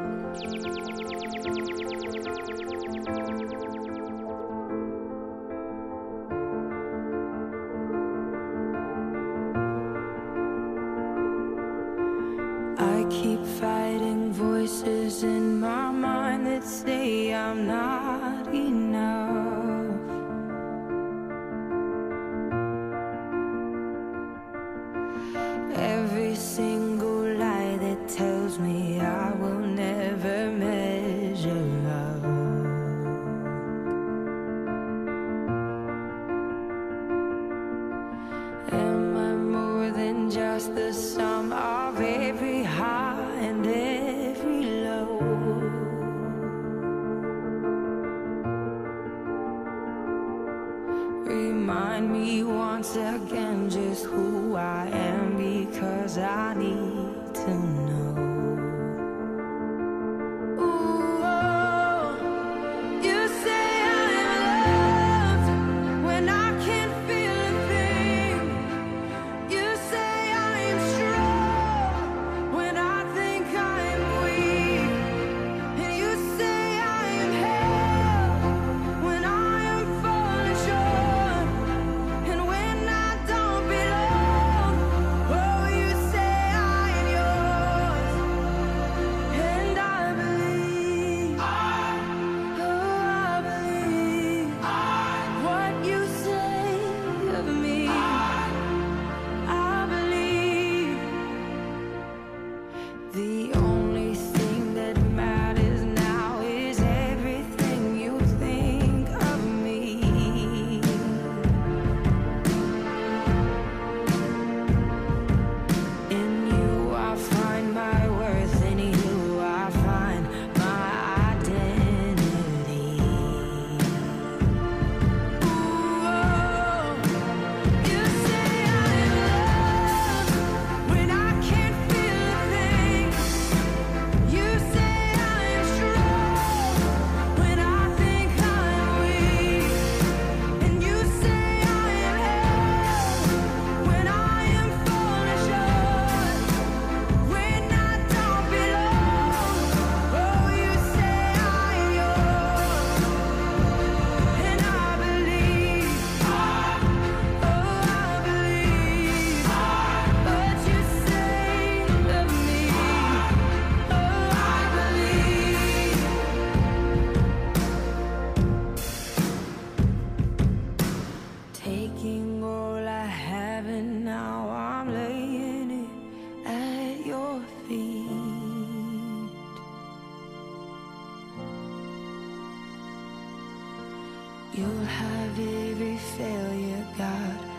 You'll 184.60 184.84
have 184.84 185.38
every 185.38 185.96
failure, 185.96 186.86
God. 186.98 187.49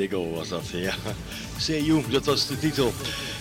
Indigo 0.00 0.30
was 0.30 0.48
dat, 0.48 0.68
ja. 0.72 0.94
Seiyuu, 1.58 2.02
dat 2.10 2.24
was 2.24 2.46
de 2.46 2.58
titel. 2.58 2.92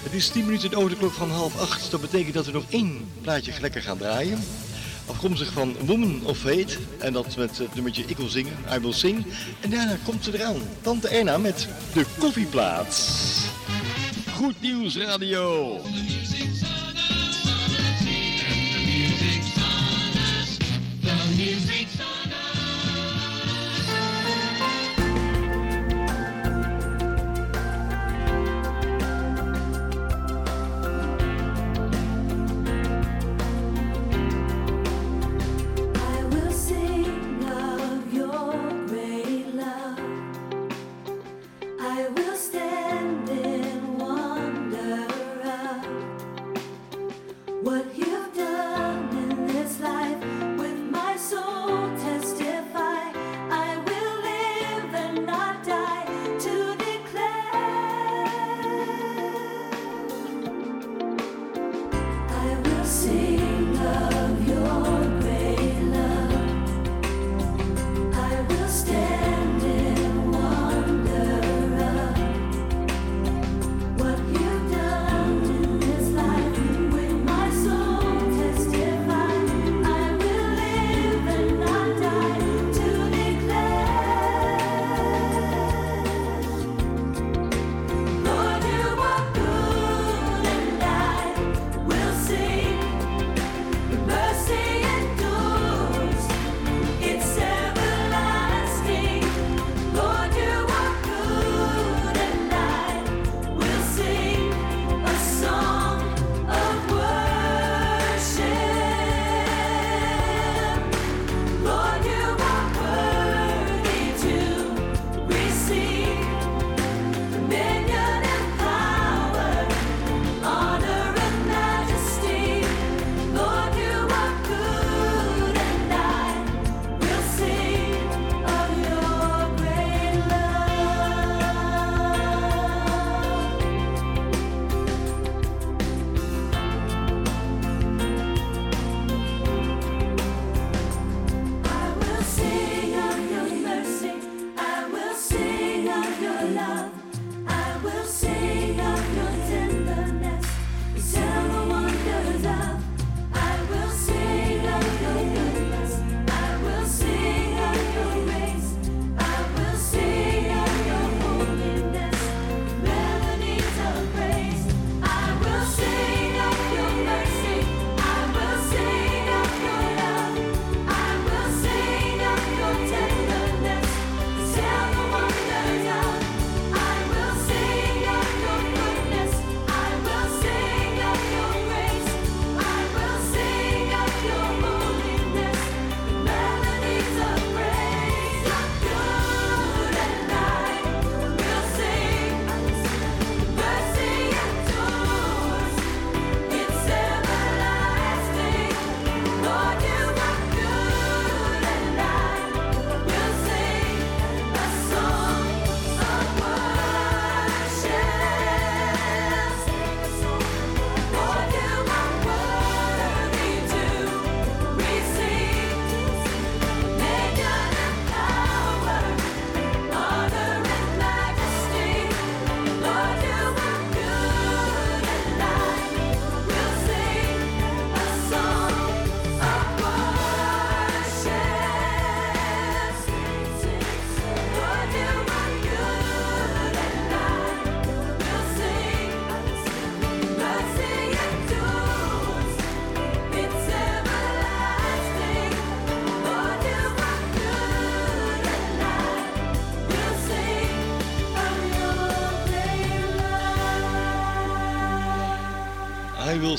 Het 0.04 0.14
is 0.14 0.28
10 0.28 0.46
minuten 0.46 0.74
over 0.74 0.90
de 0.90 0.98
klok 0.98 1.12
van 1.12 1.30
half 1.32 1.60
8. 1.60 1.92
Dat 1.92 2.02
betekent 2.02 2.34
dat 2.34 2.46
we 2.46 2.52
nog 2.52 2.64
één 2.70 3.12
plaatje 3.22 3.54
lekker 3.62 3.82
gaan 3.82 3.98
draaien. 3.98 4.40
Afkomstig 5.06 5.52
van 5.52 5.76
Woman 5.86 6.22
of 6.26 6.44
Hate, 6.44 6.78
En 6.98 7.14
dat 7.14 7.36
met 7.38 7.58
het 7.58 7.74
nummertje 7.74 8.04
Ik 8.08 8.18
wil 8.18 8.28
zingen, 8.28 8.54
I 8.74 8.80
will 8.80 8.94
sing. 8.94 9.26
En 9.60 9.70
daarna 9.70 9.98
komt 10.06 10.24
ze 10.24 10.34
eraan. 10.34 10.58
Tante 10.82 11.08
Erna 11.08 11.38
met 11.38 11.68
de 11.94 12.06
koffieplaats. 12.18 13.32
Goed 14.34 14.62
nieuws 14.62 14.98
radio. 14.98 15.78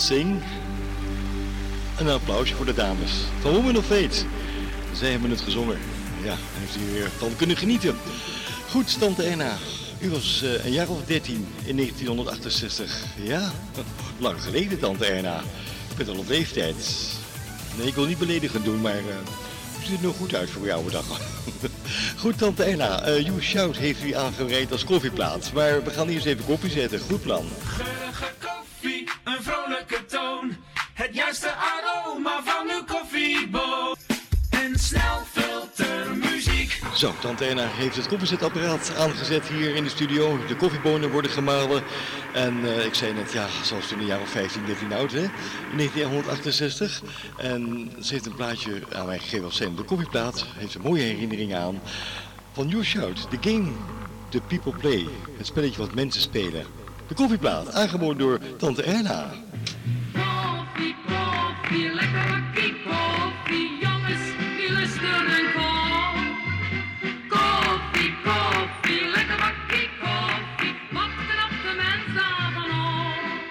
Sing. 0.01 0.43
En 1.99 2.07
een 2.07 2.13
applausje 2.13 2.55
voor 2.55 2.65
de 2.65 2.75
dames. 2.75 3.13
Van 3.41 3.53
Women 3.53 3.77
of 3.77 3.87
Fate. 3.87 4.25
Zij 4.93 5.11
hebben 5.11 5.31
het 5.31 5.41
gezongen. 5.41 5.79
Ja, 6.23 6.35
heeft 6.39 6.77
u 6.77 6.93
weer 6.93 7.11
kunnen 7.37 7.57
genieten. 7.57 7.97
Goed, 8.71 8.99
Tante 8.99 9.23
Erna. 9.23 9.57
U 9.99 10.11
was 10.11 10.43
eh, 10.43 10.65
een 10.65 10.73
jaar 10.73 10.89
of 10.89 11.05
13 11.05 11.47
in 11.65 11.77
1968. 11.77 13.05
Ja, 13.23 13.53
lang 14.19 14.43
geleden, 14.43 14.79
Tante 14.79 15.07
Erna. 15.07 15.43
Ik 15.91 15.97
ben 15.97 16.09
al 16.09 16.21
op 16.21 16.29
leeftijd. 16.29 16.77
Nee, 17.79 17.87
ik 17.87 17.95
wil 17.95 18.07
niet 18.07 18.19
beledigend 18.19 18.65
doen, 18.65 18.81
maar 18.81 18.99
uh, 18.99 19.15
ziet 19.85 19.99
er 19.99 20.05
nog 20.05 20.17
goed 20.17 20.35
uit 20.35 20.51
voor 20.51 20.67
jouw 20.67 20.89
dag. 20.89 21.05
Goed, 22.21 22.39
Tante 22.39 22.63
Erna. 22.63 23.09
Uh, 23.09 23.25
Schout 23.25 23.43
Shout 23.43 23.77
heeft 23.77 24.05
u 24.05 24.15
aangereid 24.15 24.73
als 24.73 24.85
koffieplaats, 24.85 25.53
Maar 25.53 25.85
we 25.85 25.91
gaan 25.91 26.09
eerst 26.09 26.27
even 26.27 26.45
koffie 26.45 26.71
zetten. 26.71 27.01
Goed 27.01 27.23
plan. 27.23 27.45
Het 31.01 31.15
juiste 31.15 31.51
aroma 31.51 32.43
van 32.45 32.71
uw 32.71 32.85
koffieboot. 32.85 33.99
En 34.51 34.79
snel 34.79 35.23
filtermuziek. 35.31 36.81
Zo, 36.95 37.15
Tante 37.21 37.45
Erna 37.45 37.67
heeft 37.67 37.97
het 37.97 38.09
koffiezetapparaat 38.09 38.97
aangezet 38.97 39.49
hier 39.49 39.75
in 39.75 39.85
de 39.85 39.91
studio. 39.91 40.39
De 40.47 40.57
koffiebonen 40.57 41.11
worden 41.11 41.31
gemalen. 41.31 41.83
En 42.35 42.65
eh, 42.65 42.85
ik 42.85 42.95
zei 42.95 43.13
net, 43.13 43.33
ja, 43.33 43.47
zoals 43.63 43.93
in 43.93 43.99
de 43.99 44.05
jaren 44.05 44.27
15, 44.27 44.65
13 44.67 44.89
nou 44.89 45.01
oud, 45.01 45.13
hè? 45.13 45.27
1968. 45.77 47.03
En 47.37 47.93
ze 48.01 48.13
heeft 48.13 48.27
een 48.27 48.35
plaatje 48.35 48.83
aan 48.93 49.07
mij 49.07 49.19
gegeven 49.19 49.45
als 49.45 49.61
op 49.61 49.77
de 49.77 49.83
koffieplaat. 49.83 50.47
Heeft 50.57 50.75
een 50.75 50.83
mooie 50.83 51.03
herinnering 51.03 51.55
aan. 51.55 51.81
Van 52.53 52.69
You 52.69 52.85
Shout, 52.85 53.31
The 53.31 53.51
Game 53.51 53.71
The 54.29 54.41
People 54.41 54.73
Play. 54.73 55.07
Het 55.37 55.47
spelletje 55.47 55.81
wat 55.81 55.95
mensen 55.95 56.21
spelen. 56.21 56.65
De 57.07 57.15
koffieplaat, 57.15 57.73
aangeboden 57.73 58.19
door 58.19 58.39
Tante 58.57 58.83
Erna 58.83 59.31
lekker 62.01 62.25
bakkie 62.33 62.73
koffie, 62.85 63.69
jongens, 63.81 64.25
die 64.57 64.71
en 65.39 65.47
kom. 65.57 66.17
Koffie, 67.29 68.13
koffie, 68.25 69.03
lekker 69.15 69.39
bakkie 69.43 69.89
koffie, 70.01 70.73
wat 70.97 71.13
knapt 71.29 71.61
de 71.67 71.73
mens 71.81 72.07
daarvan 72.19 72.71
op? 72.71 73.43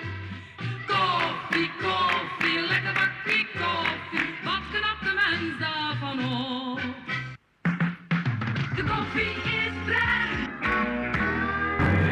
Koffie, 0.92 1.70
koffie, 1.84 2.60
lekker 2.72 2.94
bakkie 3.00 3.44
koffie, 3.60 4.28
wat 4.48 4.64
knapt 4.74 5.04
de 5.06 5.12
mens 5.20 5.54
daarvan? 5.60 6.18
De 8.76 8.84
koffie 8.84 9.34
is 9.60 9.76
vrij. 9.86 10.34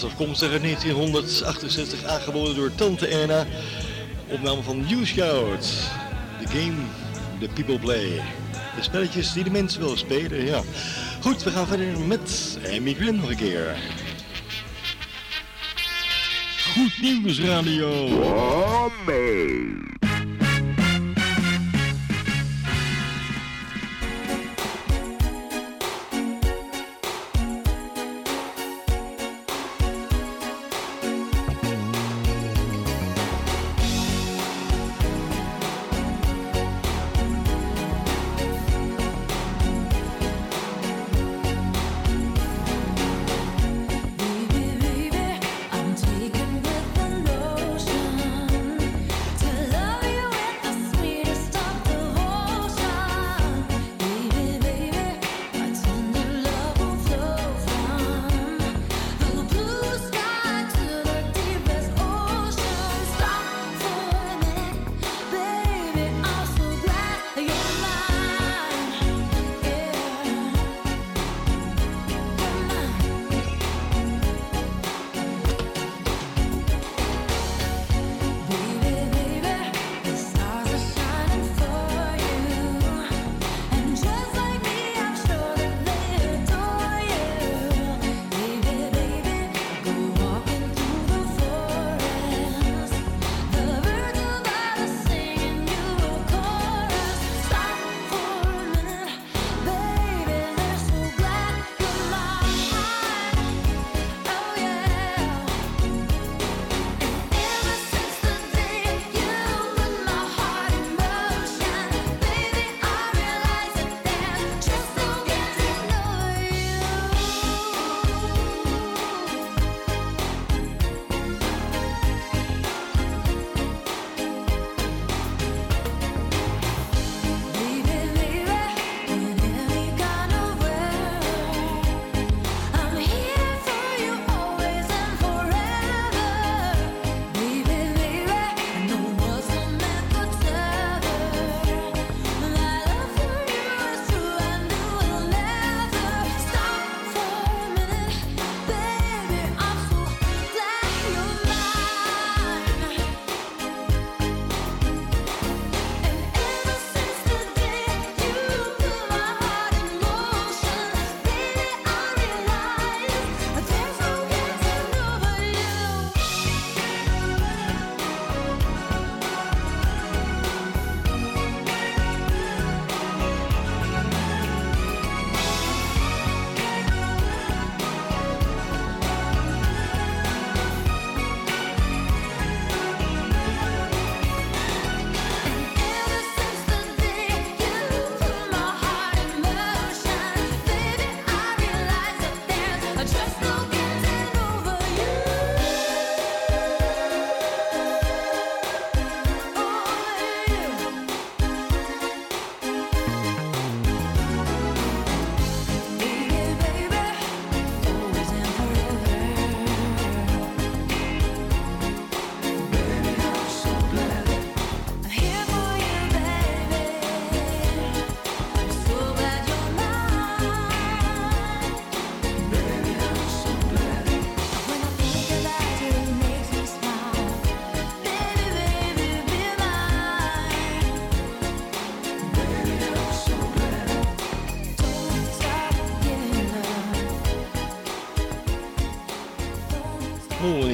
Of 0.03 0.05
afkomstig 0.05 0.51
uit 0.51 0.61
1968, 0.61 2.03
aangeboden 2.03 2.55
door 2.55 2.75
Tante 2.75 3.07
Erna. 3.07 3.45
Opname 4.27 4.61
van 4.61 4.85
New 4.89 5.05
Shout, 5.05 5.89
The 6.41 6.47
Game 6.47 6.77
The 7.39 7.47
People 7.53 7.79
Play. 7.79 8.21
De 8.75 8.81
spelletjes 8.81 9.33
die 9.33 9.43
de 9.43 9.49
mensen 9.49 9.81
willen 9.81 9.97
spelen, 9.97 10.45
ja. 10.45 10.61
Goed, 11.21 11.43
we 11.43 11.51
gaan 11.51 11.67
verder 11.67 11.99
met 11.99 12.57
Amy 12.75 12.93
Gwen 12.93 13.15
nog 13.15 13.29
een 13.29 13.35
keer. 13.35 13.75
Goed 16.73 17.01
Nieuws 17.01 17.39
Radio. 17.39 18.07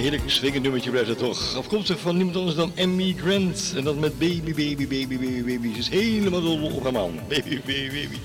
Heerlijk 0.10 0.30
swingend 0.30 0.64
nummertje 0.64 0.90
blijft 0.90 1.10
het 1.10 1.18
toch. 1.18 1.56
Afkomstig 1.56 2.00
van 2.00 2.16
niemand 2.16 2.36
anders 2.36 2.56
dan 2.56 2.72
Emmy 2.76 3.16
Grant. 3.18 3.74
En 3.76 3.84
dat 3.84 3.96
met 3.96 4.20
baby, 4.20 4.54
baby, 4.54 4.88
baby, 4.88 5.18
baby, 5.18 5.44
baby. 5.44 5.74
Ze 5.74 5.80
is 5.80 5.90
helemaal 5.90 6.42
dol 6.42 6.72
op 6.72 6.84
haar 6.84 6.92
man. 6.92 7.20
Baby, 7.30 7.62
baby, 7.66 7.90
baby. 7.90 8.18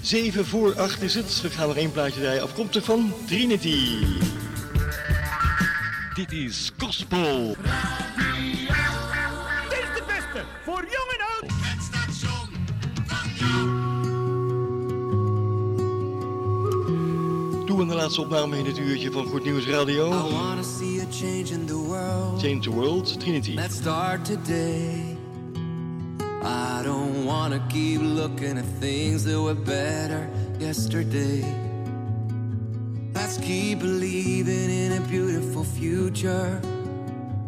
7 0.00 0.46
voor 0.46 0.74
8 0.74 1.02
is 1.02 1.14
het. 1.14 1.40
We 1.40 1.50
gaan 1.50 1.68
nog 1.68 1.76
één 1.76 1.92
plaatje 1.92 2.20
draaien. 2.20 2.42
Afkomstig 2.42 2.84
van 2.84 3.12
Trinity. 3.26 3.78
Dit 6.14 6.32
is 6.32 6.72
Gospel. 6.78 7.56
Laatste 18.08 18.26
opname 18.26 18.58
in 18.58 18.66
het 18.66 18.78
uurtje 18.78 19.10
van 19.10 19.26
Goed 19.26 19.44
Nieuws 19.44 19.66
Radio. 19.66 20.06
I 20.06 20.32
wanna 20.32 20.62
see 20.62 21.00
a 21.00 21.04
change 21.10 21.52
in 21.52 21.66
the 21.66 21.76
world. 21.76 22.40
Change 22.40 22.60
the 22.60 22.70
World, 22.70 23.20
Trinity. 23.20 23.54
Let's 23.54 23.76
start 23.76 24.24
today. 24.24 25.16
I 26.42 26.82
don't 26.84 27.24
wanna 27.24 27.60
keep 27.68 28.00
looking 28.00 28.58
at 28.58 28.64
things 28.80 29.22
that 29.22 29.40
were 29.40 29.54
better 29.54 30.28
yesterday. 30.58 31.44
Let's 33.14 33.36
keep 33.38 33.78
believing 33.78 34.70
in 34.70 34.92
a 34.92 35.00
beautiful 35.00 35.64
future. 35.64 36.60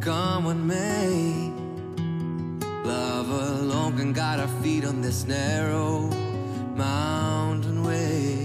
Come 0.01 0.45
what 0.45 0.57
may. 0.57 1.51
Love 2.85 3.31
alone 3.31 3.97
can 3.97 4.13
guide 4.13 4.41
our 4.41 4.63
feet 4.63 4.85
on 4.85 5.01
this 5.01 5.25
narrow 5.25 6.11
mountain 6.77 7.83
way. 7.83 8.39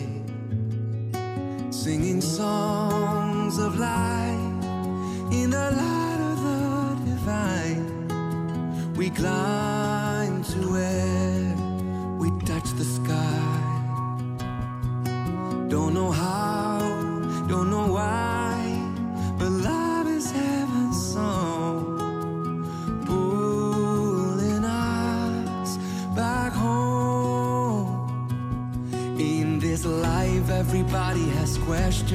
Singing 1.86 2.20
songs 2.20 3.60
of 3.60 3.78
light 3.78 4.40
in 5.32 5.52
the 5.52 5.70
light 5.70 6.20
of 6.32 6.42
the 6.42 7.12
divine. 7.12 7.86
We 8.96 9.12
climb 9.12 10.44
to 10.46 10.72
where 10.72 11.45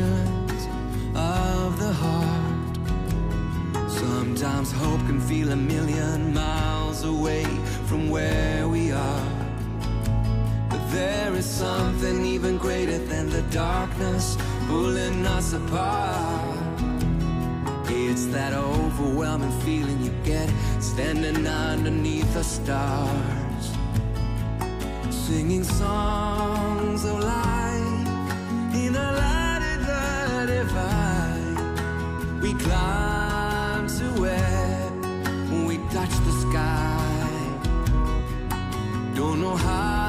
questions 0.00 0.66
of 1.14 1.78
the 1.78 1.92
heart. 1.92 2.76
Sometimes 3.90 4.72
hope 4.72 5.00
can 5.00 5.20
feel 5.20 5.50
a 5.50 5.56
million 5.56 6.32
miles 6.34 7.04
away 7.04 7.44
from 7.86 8.10
where 8.10 8.68
we 8.68 8.92
are. 8.92 9.26
But 10.68 10.84
there 10.90 11.34
is 11.34 11.46
something 11.46 12.24
even 12.24 12.58
greater 12.58 12.98
than 12.98 13.28
the 13.28 13.42
darkness 13.50 14.36
pulling 14.66 15.26
us 15.26 15.52
apart. 15.52 16.58
It's 17.88 18.26
that 18.26 18.52
overwhelming 18.52 19.52
feeling 19.60 20.00
you 20.02 20.12
get 20.24 20.48
standing 20.80 21.46
underneath 21.46 22.32
the 22.34 22.44
stars, 22.44 23.64
singing 25.10 25.64
songs 25.64 27.04
of 27.04 27.20
life 27.20 27.49
We 32.42 32.54
climb 32.54 33.86
to 33.86 34.04
where 34.18 34.92
we 35.66 35.76
touch 35.92 36.14
the 36.26 36.32
sky. 36.44 36.96
Don't 39.14 39.42
know 39.42 39.56
how, 39.56 39.99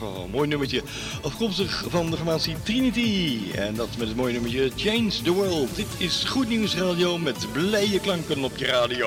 Ja, 0.00 0.26
mooi 0.30 0.48
nummertje. 0.48 0.82
Afkomstig 1.22 1.84
van 1.88 2.10
de 2.10 2.16
formatie 2.16 2.56
Trinity. 2.62 3.40
En 3.54 3.74
dat 3.74 3.88
met 3.98 4.08
het 4.08 4.16
mooie 4.16 4.32
nummertje 4.32 4.70
Change 4.76 5.22
the 5.22 5.32
World. 5.32 5.76
Dit 5.76 5.86
is 5.98 6.24
Goed 6.24 6.48
Nieuws 6.48 6.76
Radio 6.76 7.18
met 7.18 7.46
blije 7.52 8.00
klanken 8.00 8.44
op 8.44 8.56
je 8.56 8.66
radio. 8.66 9.06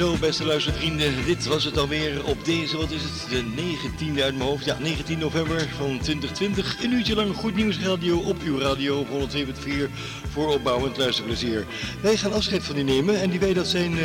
Zo, 0.00 0.16
beste 0.20 0.44
luistervrienden, 0.44 1.24
dit 1.24 1.46
was 1.46 1.64
het 1.64 1.78
alweer 1.78 2.24
op 2.24 2.44
deze, 2.44 2.76
wat 2.76 2.90
is 2.90 3.02
het, 3.02 3.30
de 3.30 3.42
19e 3.42 4.22
uit 4.22 4.36
mijn 4.36 4.48
hoofd. 4.48 4.64
Ja, 4.64 4.78
19 4.78 5.18
november 5.18 5.68
van 5.76 5.98
2020. 5.98 6.82
Een 6.82 6.92
uurtje 6.92 7.14
lang 7.14 7.34
goed 7.34 7.54
nieuws 7.54 7.78
radio 7.78 8.18
op 8.18 8.36
uw 8.42 8.58
radio 8.58 8.98
op 8.98 9.08
107.4 9.08 9.90
voor 10.32 10.54
opbouwend 10.54 10.96
luisterplezier. 10.96 11.66
Wij 12.02 12.16
gaan 12.16 12.32
afscheid 12.32 12.64
van 12.64 12.76
u 12.76 12.82
nemen 12.82 13.20
en 13.20 13.30
die 13.30 13.40
wij 13.40 13.52
dat 13.52 13.66
zijn 13.66 13.98
eh, 13.98 14.04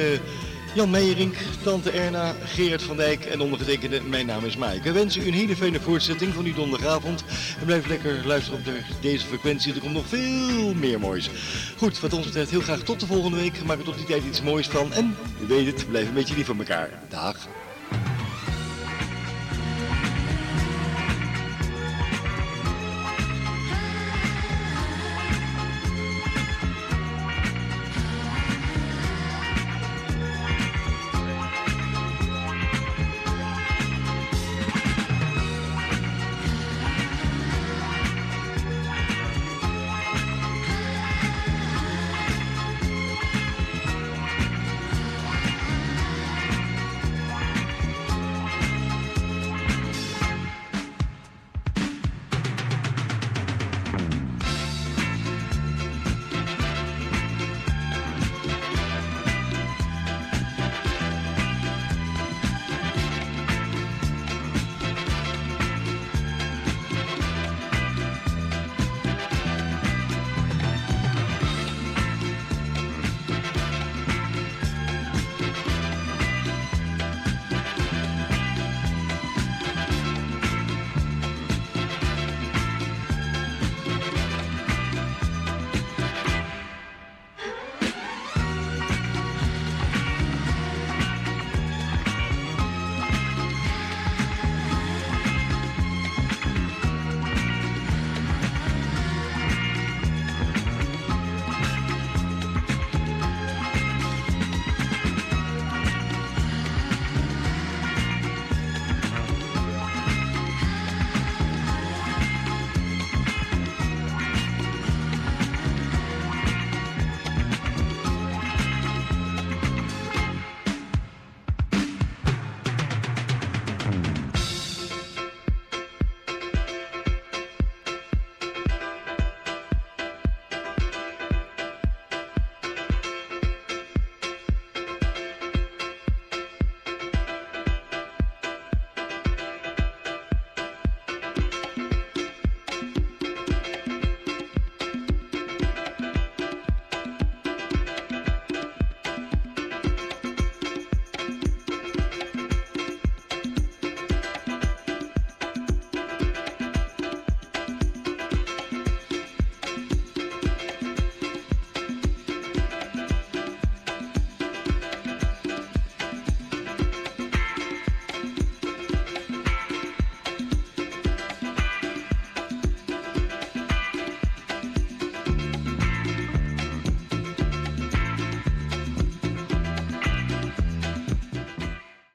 Jan 0.76 0.90
Meijerink, 0.90 1.36
Tante 1.64 1.92
Erna, 1.92 2.34
Gerard 2.46 2.84
van 2.84 2.98
Dijk 2.98 3.26
en 3.26 3.42
ondergetekende, 3.42 4.02
mijn 4.02 4.26
naam 4.26 4.46
is 4.46 4.58
Mike. 4.58 4.82
We 4.84 4.92
wensen 4.92 5.22
u 5.22 5.28
een 5.28 5.34
hele 5.34 5.56
fijne 5.56 5.80
voortzetting 5.80 6.34
van 6.34 6.46
uw 6.46 6.54
donderdagavond. 6.54 7.24
En 7.60 7.66
blijf 7.66 7.88
lekker 7.88 8.26
luisteren 8.26 8.60
op 8.60 8.66
de, 8.66 8.80
deze 9.02 9.26
frequentie, 9.26 9.74
er 9.74 9.80
komt 9.80 9.94
nog 9.94 10.08
veel 10.08 10.74
meer 10.74 11.00
moois. 11.00 11.30
Goed, 11.78 12.00
wat 12.00 12.14
ons 12.14 12.26
betreft 12.26 12.50
heel 12.50 12.62
graag 12.62 12.80
tot 12.80 13.00
de 13.00 13.06
volgende 13.06 13.38
week. 13.38 13.64
Maak 13.66 13.78
er 13.78 13.84
tot 13.84 13.98
die 13.98 14.06
tijd 14.06 14.24
iets 14.24 14.42
moois 14.42 14.68
van 14.68 14.94
en, 14.94 15.16
u 15.44 15.48
weet 15.48 15.66
het, 15.66 15.90
blijf 15.90 16.08
een 16.08 16.14
beetje 16.14 16.36
lief 16.36 16.46
van 16.46 16.58
elkaar. 16.58 16.90
Dag. 17.10 17.48